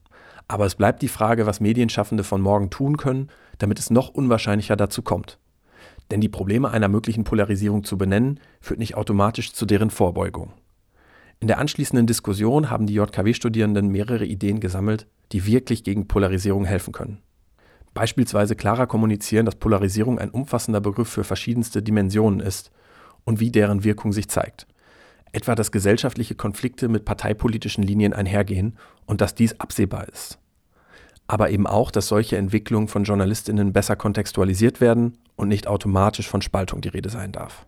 Aber 0.49 0.67
es 0.67 0.75
bleibt 0.75 1.03
die 1.03 1.09
Frage, 1.09 1.47
was 1.47 1.61
Medienschaffende 1.61 2.25
von 2.25 2.41
morgen 2.41 2.71
tun 2.71 2.97
können, 2.97 3.29
damit 3.59 3.79
es 3.79 3.91
noch 3.91 4.09
unwahrscheinlicher 4.09 4.77
dazu 4.77 5.03
kommt. 5.03 5.39
Denn 6.11 6.21
die 6.21 6.29
Probleme 6.29 6.71
einer 6.71 6.89
möglichen 6.89 7.25
Polarisierung 7.25 7.85
zu 7.85 7.97
benennen, 7.97 8.41
führt 8.61 8.81
nicht 8.81 8.97
automatisch 8.97 9.53
zu 9.53 9.67
deren 9.67 9.91
Vorbeugung. 9.91 10.53
In 11.43 11.49
der 11.49 11.59
anschließenden 11.59 12.07
Diskussion 12.07 12.71
haben 12.71 12.87
die 12.87 12.95
JKW-Studierenden 12.95 13.89
mehrere 13.89 14.25
Ideen 14.25 14.61
gesammelt, 14.61 15.09
die 15.33 15.45
wirklich 15.45 15.83
gegen 15.83 16.07
Polarisierung 16.07 16.65
helfen 16.65 16.93
können. 16.93 17.19
Beispielsweise 17.95 18.55
klarer 18.55 18.87
kommunizieren, 18.87 19.45
dass 19.45 19.57
Polarisierung 19.57 20.21
ein 20.21 20.31
umfassender 20.31 20.81
Begriff 20.81 21.09
für 21.09 21.25
verschiedenste 21.25 21.83
Dimensionen 21.83 22.39
ist 22.39 22.71
und 23.25 23.41
wie 23.41 23.51
deren 23.51 23.83
Wirkung 23.83 24.13
sich 24.13 24.29
zeigt. 24.29 24.69
Etwa, 25.33 25.57
dass 25.57 25.73
gesellschaftliche 25.73 26.37
Konflikte 26.37 26.87
mit 26.87 27.05
parteipolitischen 27.05 27.83
Linien 27.83 28.13
einhergehen 28.13 28.79
und 29.07 29.21
dass 29.21 29.35
dies 29.35 29.59
absehbar 29.59 30.07
ist. 30.13 30.39
Aber 31.27 31.51
eben 31.51 31.67
auch, 31.67 31.91
dass 31.91 32.07
solche 32.07 32.37
Entwicklungen 32.37 32.87
von 32.87 33.03
Journalistinnen 33.03 33.73
besser 33.73 33.97
kontextualisiert 33.97 34.81
werden 34.81 35.19
und 35.35 35.49
nicht 35.49 35.67
automatisch 35.67 36.29
von 36.29 36.41
Spaltung 36.41 36.83
die 36.83 36.91
Rede 36.91 37.09
sein 37.09 37.33
darf. 37.33 37.67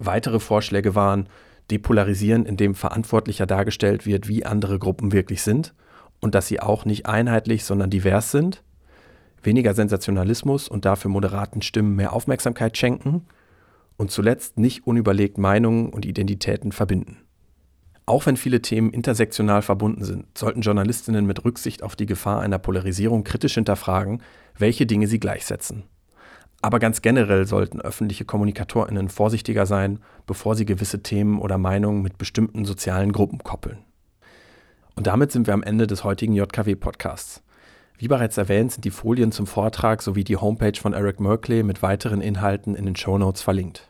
Weitere 0.00 0.40
Vorschläge 0.40 0.96
waren, 0.96 1.28
depolarisieren, 1.70 2.46
indem 2.46 2.74
verantwortlicher 2.74 3.46
dargestellt 3.46 4.06
wird, 4.06 4.28
wie 4.28 4.44
andere 4.44 4.78
Gruppen 4.78 5.12
wirklich 5.12 5.42
sind 5.42 5.74
und 6.20 6.34
dass 6.34 6.46
sie 6.46 6.60
auch 6.60 6.84
nicht 6.84 7.06
einheitlich, 7.06 7.64
sondern 7.64 7.90
divers 7.90 8.30
sind, 8.30 8.62
weniger 9.42 9.74
Sensationalismus 9.74 10.68
und 10.68 10.84
dafür 10.84 11.10
moderaten 11.10 11.62
Stimmen 11.62 11.96
mehr 11.96 12.12
Aufmerksamkeit 12.12 12.76
schenken 12.76 13.26
und 13.96 14.10
zuletzt 14.10 14.58
nicht 14.58 14.86
unüberlegt 14.86 15.38
Meinungen 15.38 15.90
und 15.90 16.06
Identitäten 16.06 16.72
verbinden. 16.72 17.18
Auch 18.06 18.26
wenn 18.26 18.36
viele 18.36 18.60
Themen 18.60 18.90
intersektional 18.90 19.62
verbunden 19.62 20.04
sind, 20.04 20.36
sollten 20.36 20.60
Journalistinnen 20.60 21.24
mit 21.24 21.44
Rücksicht 21.44 21.82
auf 21.82 21.96
die 21.96 22.06
Gefahr 22.06 22.40
einer 22.40 22.58
Polarisierung 22.58 23.24
kritisch 23.24 23.54
hinterfragen, 23.54 24.22
welche 24.58 24.84
Dinge 24.84 25.06
sie 25.06 25.20
gleichsetzen. 25.20 25.84
Aber 26.60 26.78
ganz 26.78 27.02
generell 27.02 27.46
sollten 27.46 27.80
öffentliche 27.80 28.24
Kommunikatorinnen 28.24 29.08
vorsichtiger 29.08 29.66
sein, 29.66 30.00
bevor 30.26 30.54
sie 30.54 30.64
gewisse 30.64 31.02
Themen 31.02 31.38
oder 31.38 31.58
Meinungen 31.58 32.02
mit 32.02 32.18
bestimmten 32.18 32.64
sozialen 32.64 33.12
Gruppen 33.12 33.38
koppeln. 33.38 33.78
Und 34.96 35.06
damit 35.06 35.32
sind 35.32 35.46
wir 35.46 35.54
am 35.54 35.62
Ende 35.62 35.86
des 35.86 36.04
heutigen 36.04 36.34
JKW-Podcasts. 36.34 37.42
Wie 37.98 38.08
bereits 38.08 38.36
erwähnt, 38.36 38.72
sind 38.72 38.84
die 38.84 38.90
Folien 38.90 39.32
zum 39.32 39.46
Vortrag 39.46 40.02
sowie 40.02 40.24
die 40.24 40.36
Homepage 40.36 40.78
von 40.80 40.92
Eric 40.92 41.20
Merkley 41.20 41.62
mit 41.62 41.82
weiteren 41.82 42.20
Inhalten 42.20 42.74
in 42.74 42.86
den 42.86 42.96
Show 42.96 43.18
Notes 43.18 43.42
verlinkt. 43.42 43.88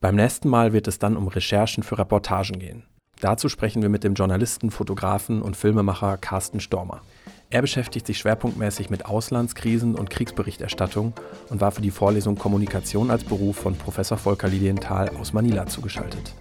Beim 0.00 0.16
nächsten 0.16 0.48
Mal 0.48 0.72
wird 0.72 0.88
es 0.88 0.98
dann 0.98 1.16
um 1.16 1.28
Recherchen 1.28 1.82
für 1.82 1.98
Reportagen 1.98 2.58
gehen. 2.58 2.84
Dazu 3.20 3.48
sprechen 3.48 3.80
wir 3.80 3.88
mit 3.88 4.04
dem 4.04 4.14
Journalisten, 4.14 4.70
Fotografen 4.70 5.40
und 5.40 5.56
Filmemacher 5.56 6.18
Carsten 6.18 6.60
Stormer. 6.60 7.00
Er 7.50 7.60
beschäftigt 7.60 8.06
sich 8.06 8.18
schwerpunktmäßig 8.18 8.90
mit 8.90 9.06
Auslandskrisen 9.06 9.94
und 9.94 10.10
Kriegsberichterstattung 10.10 11.12
und 11.50 11.60
war 11.60 11.70
für 11.70 11.82
die 11.82 11.90
Vorlesung 11.90 12.36
Kommunikation 12.36 13.10
als 13.10 13.24
Beruf 13.24 13.56
von 13.56 13.76
Professor 13.76 14.18
Volker 14.18 14.48
Lilienthal 14.48 15.10
aus 15.20 15.32
Manila 15.32 15.66
zugeschaltet. 15.66 16.34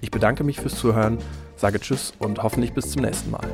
Ich 0.00 0.10
bedanke 0.10 0.44
mich 0.44 0.60
fürs 0.60 0.76
Zuhören, 0.76 1.18
sage 1.56 1.80
Tschüss 1.80 2.12
und 2.18 2.42
hoffentlich 2.42 2.72
bis 2.72 2.90
zum 2.90 3.02
nächsten 3.02 3.30
Mal. 3.30 3.46